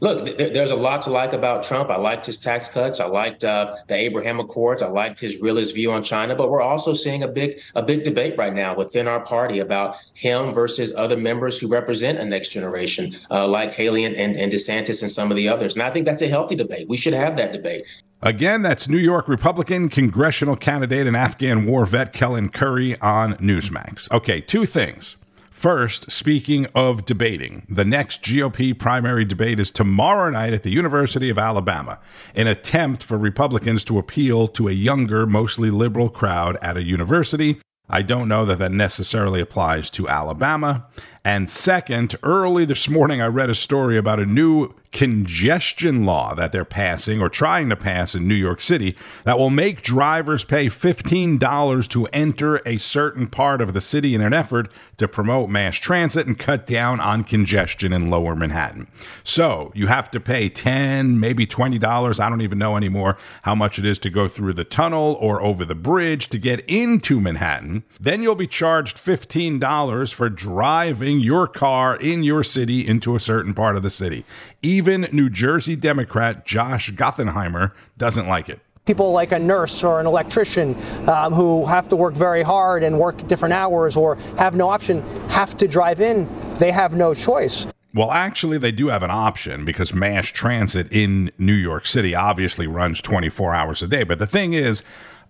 Look, 0.00 0.38
there's 0.38 0.70
a 0.70 0.76
lot 0.76 1.02
to 1.02 1.10
like 1.10 1.34
about 1.34 1.62
Trump. 1.62 1.90
I 1.90 1.96
liked 1.96 2.24
his 2.24 2.38
tax 2.38 2.68
cuts. 2.68 3.00
I 3.00 3.06
liked 3.06 3.44
uh, 3.44 3.76
the 3.86 3.94
Abraham 3.94 4.40
Accords. 4.40 4.82
I 4.82 4.88
liked 4.88 5.20
his 5.20 5.40
realist 5.40 5.74
view 5.74 5.92
on 5.92 6.02
China. 6.02 6.34
But 6.34 6.50
we're 6.50 6.62
also 6.62 6.94
seeing 6.94 7.22
a 7.22 7.28
big 7.28 7.60
a 7.74 7.82
big 7.82 8.04
debate 8.04 8.34
right 8.38 8.54
now 8.54 8.74
within 8.74 9.06
our 9.06 9.20
party 9.20 9.58
about 9.58 9.96
him 10.14 10.54
versus 10.54 10.92
other 10.96 11.16
members 11.16 11.58
who 11.58 11.68
represent 11.68 12.18
a 12.18 12.24
next 12.24 12.48
generation, 12.48 13.14
uh, 13.30 13.46
like 13.46 13.72
Haley 13.72 14.04
and, 14.04 14.16
and, 14.16 14.36
and 14.36 14.50
DeSantis 14.50 15.02
and 15.02 15.10
some 15.10 15.30
of 15.30 15.36
the 15.36 15.48
others. 15.48 15.76
And 15.76 15.82
I 15.82 15.90
think 15.90 16.06
that's 16.06 16.22
a 16.22 16.28
healthy 16.28 16.54
debate. 16.54 16.88
We 16.88 16.96
should 16.96 17.14
have 17.14 17.36
that 17.36 17.52
debate. 17.52 17.86
Again, 18.22 18.60
that's 18.60 18.86
New 18.88 18.98
York 18.98 19.28
Republican 19.28 19.88
congressional 19.88 20.54
candidate 20.54 21.06
and 21.06 21.16
Afghan 21.16 21.64
war 21.64 21.86
vet 21.86 22.12
Kellen 22.12 22.50
Curry 22.50 22.98
on 23.00 23.34
Newsmax. 23.34 24.10
Okay, 24.12 24.40
two 24.40 24.66
things. 24.66 25.16
First, 25.60 26.10
speaking 26.10 26.64
of 26.74 27.04
debating, 27.04 27.66
the 27.68 27.84
next 27.84 28.22
GOP 28.22 28.78
primary 28.78 29.26
debate 29.26 29.60
is 29.60 29.70
tomorrow 29.70 30.30
night 30.30 30.54
at 30.54 30.62
the 30.62 30.70
University 30.70 31.28
of 31.28 31.38
Alabama, 31.38 31.98
an 32.34 32.46
attempt 32.46 33.04
for 33.04 33.18
Republicans 33.18 33.84
to 33.84 33.98
appeal 33.98 34.48
to 34.48 34.68
a 34.68 34.72
younger, 34.72 35.26
mostly 35.26 35.70
liberal 35.70 36.08
crowd 36.08 36.56
at 36.62 36.78
a 36.78 36.82
university. 36.82 37.60
I 37.90 38.00
don't 38.00 38.26
know 38.26 38.46
that 38.46 38.56
that 38.56 38.72
necessarily 38.72 39.42
applies 39.42 39.90
to 39.90 40.08
Alabama. 40.08 40.86
And 41.24 41.50
second, 41.50 42.16
early 42.22 42.64
this 42.64 42.88
morning, 42.88 43.20
I 43.20 43.26
read 43.26 43.50
a 43.50 43.54
story 43.54 43.98
about 43.98 44.20
a 44.20 44.26
new 44.26 44.74
congestion 44.92 46.04
law 46.04 46.34
that 46.34 46.50
they're 46.50 46.64
passing 46.64 47.20
or 47.20 47.28
trying 47.28 47.68
to 47.68 47.76
pass 47.76 48.14
in 48.14 48.26
New 48.26 48.34
York 48.34 48.60
City 48.60 48.96
that 49.24 49.38
will 49.38 49.50
make 49.50 49.82
drivers 49.82 50.42
pay 50.42 50.66
$15 50.66 51.88
to 51.88 52.06
enter 52.06 52.56
a 52.66 52.78
certain 52.78 53.28
part 53.28 53.60
of 53.60 53.72
the 53.72 53.80
city 53.80 54.14
in 54.14 54.20
an 54.20 54.32
effort 54.32 54.70
to 54.96 55.06
promote 55.06 55.48
mass 55.48 55.76
transit 55.76 56.26
and 56.26 56.38
cut 56.38 56.66
down 56.66 56.98
on 57.00 57.22
congestion 57.22 57.92
in 57.92 58.10
lower 58.10 58.34
Manhattan. 58.34 58.88
So 59.22 59.70
you 59.74 59.86
have 59.86 60.10
to 60.10 60.20
pay 60.20 60.48
10, 60.48 61.20
maybe 61.20 61.46
$20. 61.46 62.20
I 62.20 62.28
don't 62.28 62.40
even 62.40 62.58
know 62.58 62.76
anymore 62.76 63.16
how 63.42 63.54
much 63.54 63.78
it 63.78 63.84
is 63.84 63.98
to 64.00 64.10
go 64.10 64.26
through 64.26 64.54
the 64.54 64.64
tunnel 64.64 65.16
or 65.20 65.40
over 65.40 65.64
the 65.64 65.74
bridge 65.74 66.28
to 66.30 66.38
get 66.38 66.60
into 66.68 67.20
Manhattan. 67.20 67.84
Then 68.00 68.22
you'll 68.22 68.34
be 68.34 68.48
charged 68.48 68.96
$15 68.96 70.12
for 70.12 70.28
driving 70.28 71.09
your 71.18 71.48
car 71.48 71.96
in 71.96 72.22
your 72.22 72.44
city 72.44 72.86
into 72.86 73.16
a 73.16 73.20
certain 73.20 73.54
part 73.54 73.74
of 73.74 73.82
the 73.82 73.90
city. 73.90 74.24
Even 74.62 75.08
New 75.10 75.28
Jersey 75.28 75.74
Democrat 75.74 76.46
Josh 76.46 76.92
Gottheimer 76.92 77.72
doesn't 77.98 78.28
like 78.28 78.48
it 78.48 78.60
people 78.86 79.12
like 79.12 79.30
a 79.30 79.38
nurse 79.38 79.84
or 79.84 80.00
an 80.00 80.06
electrician 80.06 80.74
um, 81.08 81.32
who 81.32 81.64
have 81.66 81.86
to 81.86 81.94
work 81.94 82.12
very 82.12 82.42
hard 82.42 82.82
and 82.82 82.98
work 82.98 83.24
different 83.28 83.52
hours 83.52 83.96
or 83.96 84.16
have 84.36 84.56
no 84.56 84.68
option 84.68 85.00
have 85.28 85.56
to 85.56 85.68
drive 85.68 86.00
in. 86.00 86.28
They 86.56 86.72
have 86.72 86.96
no 86.96 87.14
choice. 87.14 87.68
Well, 87.94 88.10
actually, 88.10 88.58
they 88.58 88.72
do 88.72 88.88
have 88.88 89.02
an 89.02 89.10
option 89.10 89.64
because 89.64 89.92
mass 89.92 90.28
transit 90.28 90.88
in 90.92 91.30
New 91.38 91.54
York 91.54 91.86
City 91.86 92.14
obviously 92.14 92.66
runs 92.66 93.00
24 93.00 93.54
hours 93.54 93.82
a 93.82 93.86
day. 93.86 94.02
But 94.04 94.18
the 94.18 94.26
thing 94.26 94.54
is, 94.54 94.82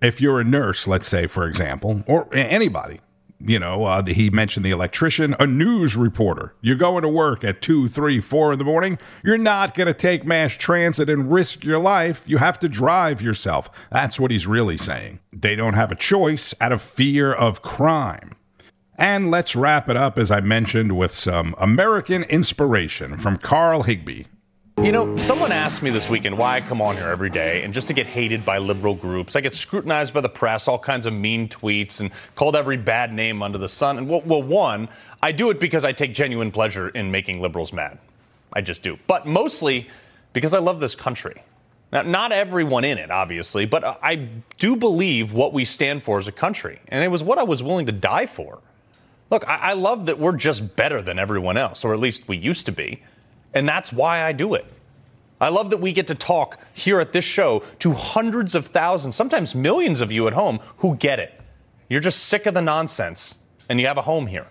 if 0.02 0.20
you're 0.20 0.40
a 0.40 0.44
nurse, 0.44 0.86
let's 0.86 1.08
say, 1.08 1.26
for 1.26 1.46
example, 1.46 2.02
or 2.06 2.28
anybody, 2.34 3.00
you 3.40 3.58
know, 3.58 3.84
uh, 3.84 4.04
he 4.04 4.30
mentioned 4.30 4.64
the 4.64 4.70
electrician, 4.70 5.34
a 5.38 5.46
news 5.46 5.96
reporter. 5.96 6.54
You're 6.60 6.76
going 6.76 7.02
to 7.02 7.08
work 7.08 7.42
at 7.42 7.62
two, 7.62 7.88
three, 7.88 8.20
four 8.20 8.52
in 8.52 8.58
the 8.58 8.64
morning. 8.64 8.98
You're 9.24 9.38
not 9.38 9.74
going 9.74 9.86
to 9.86 9.94
take 9.94 10.26
mass 10.26 10.54
transit 10.56 11.08
and 11.08 11.32
risk 11.32 11.64
your 11.64 11.78
life. 11.78 12.22
You 12.26 12.38
have 12.38 12.58
to 12.60 12.68
drive 12.68 13.22
yourself. 13.22 13.70
That's 13.90 14.20
what 14.20 14.30
he's 14.30 14.46
really 14.46 14.76
saying. 14.76 15.20
They 15.32 15.56
don't 15.56 15.74
have 15.74 15.90
a 15.90 15.96
choice 15.96 16.54
out 16.60 16.72
of 16.72 16.82
fear 16.82 17.32
of 17.32 17.62
crime. 17.62 18.36
And 18.96 19.30
let's 19.30 19.56
wrap 19.56 19.88
it 19.88 19.96
up, 19.96 20.18
as 20.18 20.30
I 20.30 20.40
mentioned, 20.40 20.96
with 20.96 21.14
some 21.14 21.54
American 21.56 22.24
inspiration 22.24 23.16
from 23.16 23.38
Carl 23.38 23.84
Higbie. 23.84 24.26
You 24.82 24.92
know, 24.92 25.18
someone 25.18 25.52
asked 25.52 25.82
me 25.82 25.90
this 25.90 26.08
weekend 26.08 26.38
why 26.38 26.56
I 26.56 26.60
come 26.62 26.80
on 26.80 26.96
here 26.96 27.08
every 27.08 27.28
day, 27.28 27.64
and 27.64 27.74
just 27.74 27.88
to 27.88 27.94
get 27.94 28.06
hated 28.06 28.46
by 28.46 28.56
liberal 28.56 28.94
groups. 28.94 29.36
I 29.36 29.42
get 29.42 29.54
scrutinized 29.54 30.14
by 30.14 30.22
the 30.22 30.30
press, 30.30 30.68
all 30.68 30.78
kinds 30.78 31.04
of 31.04 31.12
mean 31.12 31.50
tweets, 31.50 32.00
and 32.00 32.10
called 32.34 32.56
every 32.56 32.78
bad 32.78 33.12
name 33.12 33.42
under 33.42 33.58
the 33.58 33.68
sun. 33.68 33.98
And 33.98 34.08
well, 34.08 34.22
well, 34.24 34.42
one, 34.42 34.88
I 35.22 35.32
do 35.32 35.50
it 35.50 35.60
because 35.60 35.84
I 35.84 35.92
take 35.92 36.14
genuine 36.14 36.50
pleasure 36.50 36.88
in 36.88 37.10
making 37.10 37.42
liberals 37.42 37.74
mad. 37.74 37.98
I 38.54 38.62
just 38.62 38.82
do. 38.82 38.98
But 39.06 39.26
mostly 39.26 39.86
because 40.32 40.54
I 40.54 40.60
love 40.60 40.80
this 40.80 40.94
country. 40.94 41.42
Now, 41.92 42.00
not 42.00 42.32
everyone 42.32 42.84
in 42.84 42.96
it, 42.96 43.10
obviously, 43.10 43.66
but 43.66 43.84
I 44.02 44.28
do 44.56 44.76
believe 44.76 45.34
what 45.34 45.52
we 45.52 45.66
stand 45.66 46.02
for 46.02 46.18
as 46.18 46.26
a 46.26 46.32
country. 46.32 46.80
And 46.88 47.04
it 47.04 47.08
was 47.08 47.22
what 47.22 47.36
I 47.36 47.42
was 47.42 47.62
willing 47.62 47.84
to 47.84 47.92
die 47.92 48.24
for. 48.24 48.60
Look, 49.28 49.46
I, 49.46 49.56
I 49.56 49.72
love 49.74 50.06
that 50.06 50.18
we're 50.18 50.36
just 50.36 50.74
better 50.74 51.02
than 51.02 51.18
everyone 51.18 51.58
else, 51.58 51.84
or 51.84 51.92
at 51.92 52.00
least 52.00 52.28
we 52.28 52.38
used 52.38 52.64
to 52.64 52.72
be. 52.72 53.02
And 53.54 53.68
that's 53.68 53.92
why 53.92 54.22
I 54.22 54.32
do 54.32 54.54
it. 54.54 54.64
I 55.40 55.48
love 55.48 55.70
that 55.70 55.78
we 55.78 55.92
get 55.92 56.06
to 56.08 56.14
talk 56.14 56.58
here 56.74 57.00
at 57.00 57.12
this 57.12 57.24
show 57.24 57.62
to 57.78 57.92
hundreds 57.92 58.54
of 58.54 58.66
thousands, 58.66 59.16
sometimes 59.16 59.54
millions 59.54 60.00
of 60.00 60.12
you 60.12 60.26
at 60.26 60.34
home 60.34 60.60
who 60.78 60.96
get 60.96 61.18
it. 61.18 61.32
You're 61.88 62.00
just 62.00 62.24
sick 62.24 62.46
of 62.46 62.54
the 62.54 62.60
nonsense 62.60 63.42
and 63.68 63.80
you 63.80 63.86
have 63.86 63.96
a 63.96 64.02
home 64.02 64.26
here. 64.26 64.48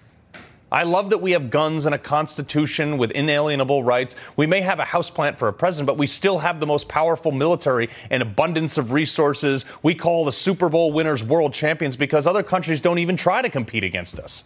I 0.71 0.83
love 0.83 1.09
that 1.09 1.19
we 1.19 1.31
have 1.31 1.49
guns 1.49 1.85
and 1.87 1.95
a 1.95 1.99
constitution 1.99 2.97
with 2.97 3.11
inalienable 3.11 3.83
rights. 3.83 4.15
We 4.35 4.45
may 4.45 4.61
have 4.61 4.79
a 4.79 4.83
houseplant 4.83 5.37
for 5.37 5.47
a 5.47 5.53
president, 5.53 5.87
but 5.87 5.97
we 5.97 6.05
still 6.05 6.39
have 6.39 6.59
the 6.59 6.67
most 6.67 6.87
powerful 6.87 7.31
military 7.31 7.89
and 8.11 8.21
abundance 8.21 8.77
of 8.77 8.91
resources. 8.91 9.65
We 9.81 9.95
call 9.95 10.25
the 10.25 10.31
Super 10.31 10.69
Bowl 10.69 10.91
winners 10.91 11.23
world 11.23 11.53
champions 11.53 11.97
because 11.97 12.27
other 12.27 12.43
countries 12.43 12.81
don't 12.81 12.99
even 12.99 13.15
try 13.15 13.41
to 13.41 13.49
compete 13.49 13.83
against 13.83 14.19
us. 14.19 14.43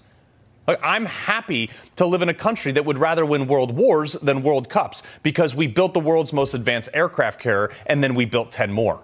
I'm 0.68 1.06
happy 1.06 1.70
to 1.98 2.06
live 2.06 2.22
in 2.22 2.30
a 2.30 2.34
country 2.34 2.72
that 2.72 2.86
would 2.86 2.98
rather 2.98 3.26
win 3.26 3.48
world 3.48 3.76
wars 3.76 4.14
than 4.14 4.44
world 4.44 4.70
cups 4.70 5.04
because 5.22 5.56
we 5.56 5.68
built 5.68 5.94
the 5.94 6.00
world's 6.00 6.32
most 6.32 6.54
advanced 6.54 6.90
aircraft 6.94 7.40
carrier 7.40 7.72
and 7.86 8.04
then 8.04 8.16
we 8.16 8.26
built 8.26 8.52
10 8.52 8.72
more. 8.72 9.02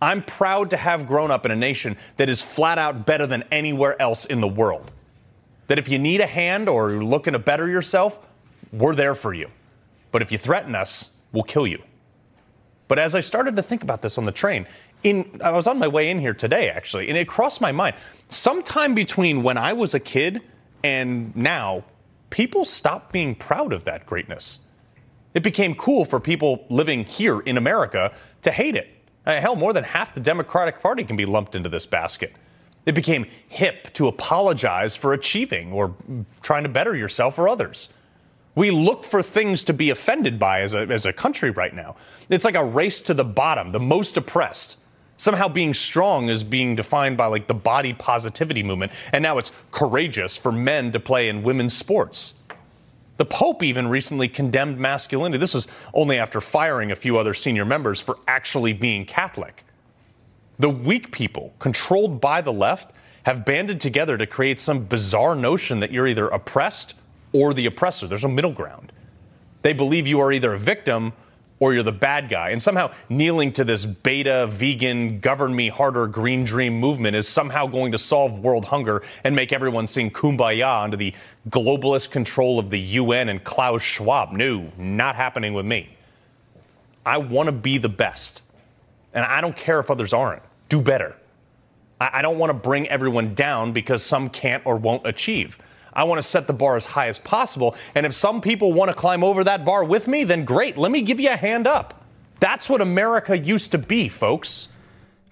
I'm 0.00 0.22
proud 0.22 0.70
to 0.70 0.76
have 0.76 1.06
grown 1.06 1.30
up 1.30 1.44
in 1.44 1.50
a 1.50 1.56
nation 1.56 1.96
that 2.16 2.30
is 2.30 2.42
flat 2.42 2.78
out 2.78 3.04
better 3.04 3.26
than 3.26 3.44
anywhere 3.50 4.00
else 4.00 4.24
in 4.24 4.40
the 4.40 4.48
world. 4.48 4.92
That 5.66 5.78
if 5.78 5.88
you 5.88 5.98
need 5.98 6.20
a 6.20 6.26
hand 6.26 6.68
or 6.68 6.90
you're 6.90 7.04
looking 7.04 7.32
to 7.32 7.38
better 7.38 7.68
yourself, 7.68 8.18
we're 8.72 8.94
there 8.94 9.14
for 9.14 9.34
you. 9.34 9.50
But 10.12 10.22
if 10.22 10.32
you 10.32 10.38
threaten 10.38 10.74
us, 10.74 11.10
we'll 11.32 11.42
kill 11.42 11.66
you. 11.66 11.82
But 12.86 12.98
as 12.98 13.14
I 13.14 13.20
started 13.20 13.56
to 13.56 13.62
think 13.62 13.82
about 13.82 14.00
this 14.00 14.16
on 14.16 14.24
the 14.24 14.32
train, 14.32 14.66
in, 15.02 15.40
I 15.44 15.50
was 15.50 15.66
on 15.66 15.78
my 15.78 15.88
way 15.88 16.10
in 16.10 16.18
here 16.18 16.32
today 16.32 16.70
actually, 16.70 17.08
and 17.08 17.18
it 17.18 17.28
crossed 17.28 17.60
my 17.60 17.72
mind. 17.72 17.96
Sometime 18.28 18.94
between 18.94 19.42
when 19.42 19.58
I 19.58 19.74
was 19.74 19.94
a 19.94 20.00
kid 20.00 20.42
and 20.82 21.34
now, 21.36 21.84
people 22.30 22.64
stopped 22.64 23.12
being 23.12 23.34
proud 23.34 23.72
of 23.72 23.84
that 23.84 24.06
greatness. 24.06 24.60
It 25.34 25.42
became 25.42 25.74
cool 25.74 26.04
for 26.04 26.20
people 26.20 26.64
living 26.68 27.04
here 27.04 27.40
in 27.40 27.56
America 27.56 28.12
to 28.42 28.50
hate 28.50 28.76
it. 28.76 28.88
Uh, 29.26 29.40
hell, 29.40 29.56
more 29.56 29.72
than 29.72 29.84
half 29.84 30.14
the 30.14 30.20
Democratic 30.20 30.80
Party 30.80 31.04
can 31.04 31.16
be 31.16 31.26
lumped 31.26 31.54
into 31.54 31.68
this 31.68 31.86
basket. 31.86 32.34
It 32.86 32.94
became 32.94 33.26
hip 33.48 33.92
to 33.94 34.08
apologize 34.08 34.96
for 34.96 35.12
achieving 35.12 35.72
or 35.72 35.94
trying 36.40 36.62
to 36.62 36.68
better 36.68 36.96
yourself 36.96 37.38
or 37.38 37.48
others. 37.48 37.90
We 38.54 38.70
look 38.70 39.04
for 39.04 39.22
things 39.22 39.62
to 39.64 39.72
be 39.72 39.90
offended 39.90 40.38
by 40.38 40.62
as 40.62 40.74
a, 40.74 40.80
as 40.80 41.04
a 41.04 41.12
country 41.12 41.50
right 41.50 41.74
now. 41.74 41.96
It's 42.30 42.44
like 42.44 42.54
a 42.54 42.64
race 42.64 43.02
to 43.02 43.14
the 43.14 43.24
bottom, 43.24 43.70
the 43.70 43.80
most 43.80 44.16
oppressed 44.16 44.78
somehow 45.18 45.48
being 45.48 45.74
strong 45.74 46.30
is 46.30 46.42
being 46.42 46.74
defined 46.74 47.18
by 47.18 47.26
like 47.26 47.46
the 47.46 47.54
body 47.54 47.92
positivity 47.92 48.62
movement, 48.62 48.92
and 49.12 49.22
now 49.22 49.36
it's 49.36 49.52
courageous 49.70 50.36
for 50.36 50.50
men 50.50 50.90
to 50.92 51.00
play 51.00 51.28
in 51.28 51.42
women's 51.42 51.76
sports. 51.76 52.34
The 53.18 53.26
Pope 53.26 53.62
even 53.62 53.88
recently 53.88 54.28
condemned 54.28 54.78
masculinity. 54.78 55.38
This 55.38 55.52
was 55.52 55.66
only 55.92 56.18
after 56.18 56.40
firing 56.40 56.90
a 56.90 56.96
few 56.96 57.18
other 57.18 57.34
senior 57.34 57.64
members 57.64 58.00
for 58.00 58.16
actually 58.26 58.72
being 58.72 59.04
Catholic. 59.04 59.64
The 60.58 60.70
weak 60.70 61.12
people, 61.12 61.52
controlled 61.58 62.20
by 62.20 62.40
the 62.40 62.52
left, 62.52 62.92
have 63.24 63.44
banded 63.44 63.80
together 63.80 64.16
to 64.16 64.26
create 64.26 64.60
some 64.60 64.84
bizarre 64.84 65.34
notion 65.34 65.80
that 65.80 65.90
you're 65.90 66.06
either 66.06 66.28
oppressed 66.28 66.94
or 67.32 67.52
the 67.52 67.66
oppressor. 67.66 68.06
There's 68.06 68.22
no 68.22 68.30
middle 68.30 68.52
ground. 68.52 68.92
They 69.62 69.72
believe 69.72 70.06
you 70.06 70.20
are 70.20 70.32
either 70.32 70.54
a 70.54 70.58
victim 70.58 71.12
or 71.60 71.74
you're 71.74 71.82
the 71.82 71.92
bad 71.92 72.28
guy. 72.28 72.50
And 72.50 72.62
somehow 72.62 72.90
kneeling 73.08 73.52
to 73.54 73.64
this 73.64 73.84
beta, 73.84 74.46
vegan, 74.46 75.20
govern 75.20 75.54
me 75.54 75.68
harder 75.68 76.06
green 76.06 76.44
dream 76.44 76.78
movement 76.78 77.16
is 77.16 77.28
somehow 77.28 77.66
going 77.66 77.92
to 77.92 77.98
solve 77.98 78.38
world 78.38 78.64
hunger 78.64 79.02
and 79.24 79.34
make 79.34 79.52
everyone 79.52 79.86
sing 79.86 80.10
kumbaya 80.10 80.84
under 80.84 80.96
the 80.96 81.14
globalist 81.48 82.10
control 82.10 82.58
of 82.58 82.70
the 82.70 82.80
UN 82.80 83.28
and 83.28 83.42
Klaus 83.42 83.82
Schwab. 83.82 84.32
No, 84.32 84.70
not 84.76 85.16
happening 85.16 85.54
with 85.54 85.66
me. 85.66 85.96
I 87.04 87.18
want 87.18 87.46
to 87.46 87.52
be 87.52 87.78
the 87.78 87.88
best. 87.88 88.42
And 89.14 89.24
I 89.24 89.40
don't 89.40 89.56
care 89.56 89.80
if 89.80 89.90
others 89.90 90.12
aren't. 90.12 90.42
Do 90.68 90.82
better. 90.82 91.16
I 92.00 92.22
don't 92.22 92.38
want 92.38 92.50
to 92.50 92.54
bring 92.54 92.88
everyone 92.88 93.34
down 93.34 93.72
because 93.72 94.04
some 94.04 94.28
can't 94.28 94.64
or 94.64 94.76
won't 94.76 95.04
achieve. 95.04 95.58
I 95.98 96.04
want 96.04 96.20
to 96.20 96.22
set 96.22 96.46
the 96.46 96.52
bar 96.52 96.76
as 96.76 96.86
high 96.86 97.08
as 97.08 97.18
possible. 97.18 97.74
And 97.92 98.06
if 98.06 98.14
some 98.14 98.40
people 98.40 98.72
want 98.72 98.88
to 98.88 98.94
climb 98.94 99.24
over 99.24 99.42
that 99.42 99.64
bar 99.64 99.82
with 99.82 100.06
me, 100.06 100.22
then 100.22 100.44
great. 100.44 100.78
Let 100.78 100.92
me 100.92 101.02
give 101.02 101.18
you 101.18 101.30
a 101.30 101.36
hand 101.36 101.66
up. 101.66 102.04
That's 102.38 102.70
what 102.70 102.80
America 102.80 103.36
used 103.36 103.72
to 103.72 103.78
be, 103.78 104.08
folks. 104.08 104.68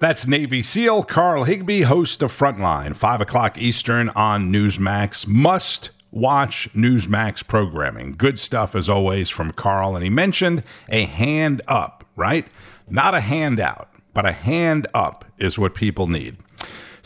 That's 0.01 0.27
Navy 0.27 0.65
SEAL 0.65 1.05
Carl 1.05 1.45
Higbie, 1.45 1.83
host 1.83 2.21
of 2.21 2.37
Frontline, 2.37 2.97
5 2.97 3.21
o'clock 3.21 3.57
Eastern 3.57 4.09
on 4.11 4.51
Newsmax. 4.51 5.25
Must 5.29 5.91
watch 6.11 6.69
Newsmax 6.75 7.47
programming. 7.47 8.17
Good 8.19 8.37
stuff 8.37 8.75
as 8.75 8.89
always 8.89 9.31
from 9.31 9.53
Carl. 9.53 9.95
And 9.95 10.03
he 10.03 10.11
mentioned 10.11 10.65
a 10.89 11.05
hand 11.05 11.63
up, 11.69 12.05
right? 12.17 12.49
Not 12.91 13.15
a 13.15 13.21
handout, 13.21 13.89
but 14.13 14.27
a 14.27 14.33
hand 14.33 14.89
up 14.93 15.25
is 15.39 15.61
what 15.61 15.77
people 15.77 16.09
need. 16.09 16.39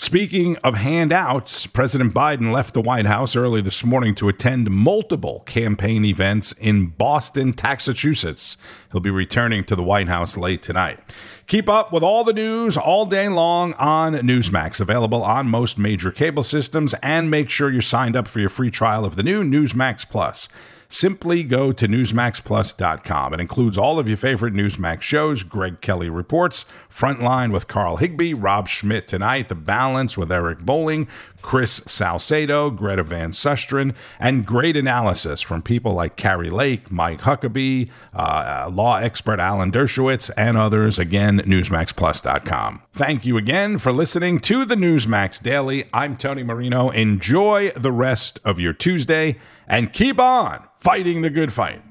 Speaking 0.03 0.57
of 0.65 0.77
handouts, 0.77 1.67
President 1.67 2.15
Biden 2.15 2.53
left 2.53 2.73
the 2.73 2.81
White 2.81 3.05
House 3.05 3.37
early 3.37 3.61
this 3.61 3.85
morning 3.85 4.15
to 4.15 4.31
attend 4.31 4.71
multiple 4.71 5.41
campaign 5.41 6.07
events 6.07 6.53
in 6.53 6.87
Boston, 6.87 7.55
Massachusetts. 7.63 8.57
He'll 8.91 9.03
be 9.03 9.11
returning 9.11 9.63
to 9.65 9.77
the 9.77 9.83
White 9.83 10.09
House 10.09 10.39
late 10.39 10.63
tonight. 10.63 11.01
Keep 11.47 11.69
up 11.69 11.93
with 11.93 12.03
all 12.03 12.25
the 12.25 12.33
news 12.33 12.79
all 12.79 13.05
day 13.05 13.29
long 13.29 13.75
on 13.75 14.15
Newsmax, 14.15 14.81
available 14.81 15.23
on 15.23 15.49
most 15.49 15.77
major 15.77 16.11
cable 16.11 16.45
systems, 16.45 16.95
and 17.03 17.31
make 17.31 17.51
sure 17.51 17.71
you're 17.71 17.83
signed 17.83 18.17
up 18.17 18.27
for 18.27 18.41
your 18.41 18.49
free 18.49 18.71
trial 18.71 19.05
of 19.05 19.17
the 19.17 19.23
new 19.23 19.45
Newsmax 19.45 20.09
Plus. 20.09 20.49
Simply 20.93 21.45
go 21.45 21.71
to 21.71 21.87
NewsmaxPlus.com. 21.87 23.33
It 23.33 23.41
includes 23.41 23.79
all 23.79 24.01
of 24.01 24.09
your 24.09 24.17
favorite 24.17 24.53
Newsmax 24.55 25.03
shows 25.03 25.45
Greg 25.45 25.81
Kelly 25.81 26.11
Reports, 26.11 26.65
Frontline 26.93 27.53
with 27.53 27.69
Carl 27.69 27.99
Higbie, 27.99 28.35
Rob 28.35 28.67
Schmitt 28.67 29.07
Tonight, 29.07 29.49
The 29.49 29.55
Balance 29.55 30.19
with 30.19 30.33
Eric 30.33 30.59
Bolling, 30.59 31.07
Chris 31.43 31.83
Salcedo, 31.87 32.71
Greta 32.71 33.03
Van 33.03 33.33
Susteren, 33.33 33.95
and 34.19 34.47
great 34.47 34.77
analysis 34.77 35.41
from 35.41 35.63
people 35.63 35.95
like 35.95 36.17
Kari 36.17 36.51
Lake, 36.51 36.91
Mike 36.91 37.21
Huckabee, 37.21 37.89
uh, 38.15 38.71
law 38.73 38.97
expert 38.97 39.41
Alan 39.41 39.73
Dershowitz, 39.73 40.31
and 40.37 40.57
others. 40.57 40.99
Again, 40.99 41.41
NewsmaxPlus.com. 41.41 42.83
Thank 42.93 43.25
you 43.27 43.37
again 43.37 43.79
for 43.79 43.93
listening 43.93 44.41
to 44.41 44.65
the 44.65 44.75
Newsmax 44.75 45.43
Daily. 45.43 45.85
I'm 45.93 46.17
Tony 46.17 46.43
Marino. 46.43 46.91
Enjoy 46.91 47.71
the 47.71 47.93
rest 47.93 48.41
of 48.45 48.59
your 48.59 48.73
Tuesday 48.73 49.37
and 49.67 49.93
keep 49.93 50.19
on 50.19 50.67
fighting 50.77 51.23
the 51.23 51.31
good 51.31 51.53
fight. 51.53 51.83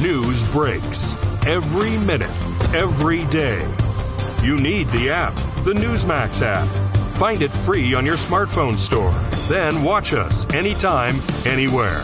News 0.00 0.42
breaks 0.50 1.16
every 1.46 1.98
minute, 1.98 2.30
every 2.74 3.24
day. 3.26 3.66
You 4.42 4.56
need 4.56 4.88
the 4.88 5.10
app, 5.10 5.34
the 5.64 5.72
Newsmax 5.72 6.42
app. 6.42 6.93
Find 7.14 7.42
it 7.42 7.52
free 7.52 7.94
on 7.94 8.04
your 8.04 8.16
smartphone 8.16 8.76
store. 8.76 9.14
Then 9.48 9.84
watch 9.84 10.14
us 10.14 10.52
anytime, 10.52 11.16
anywhere. 11.46 12.02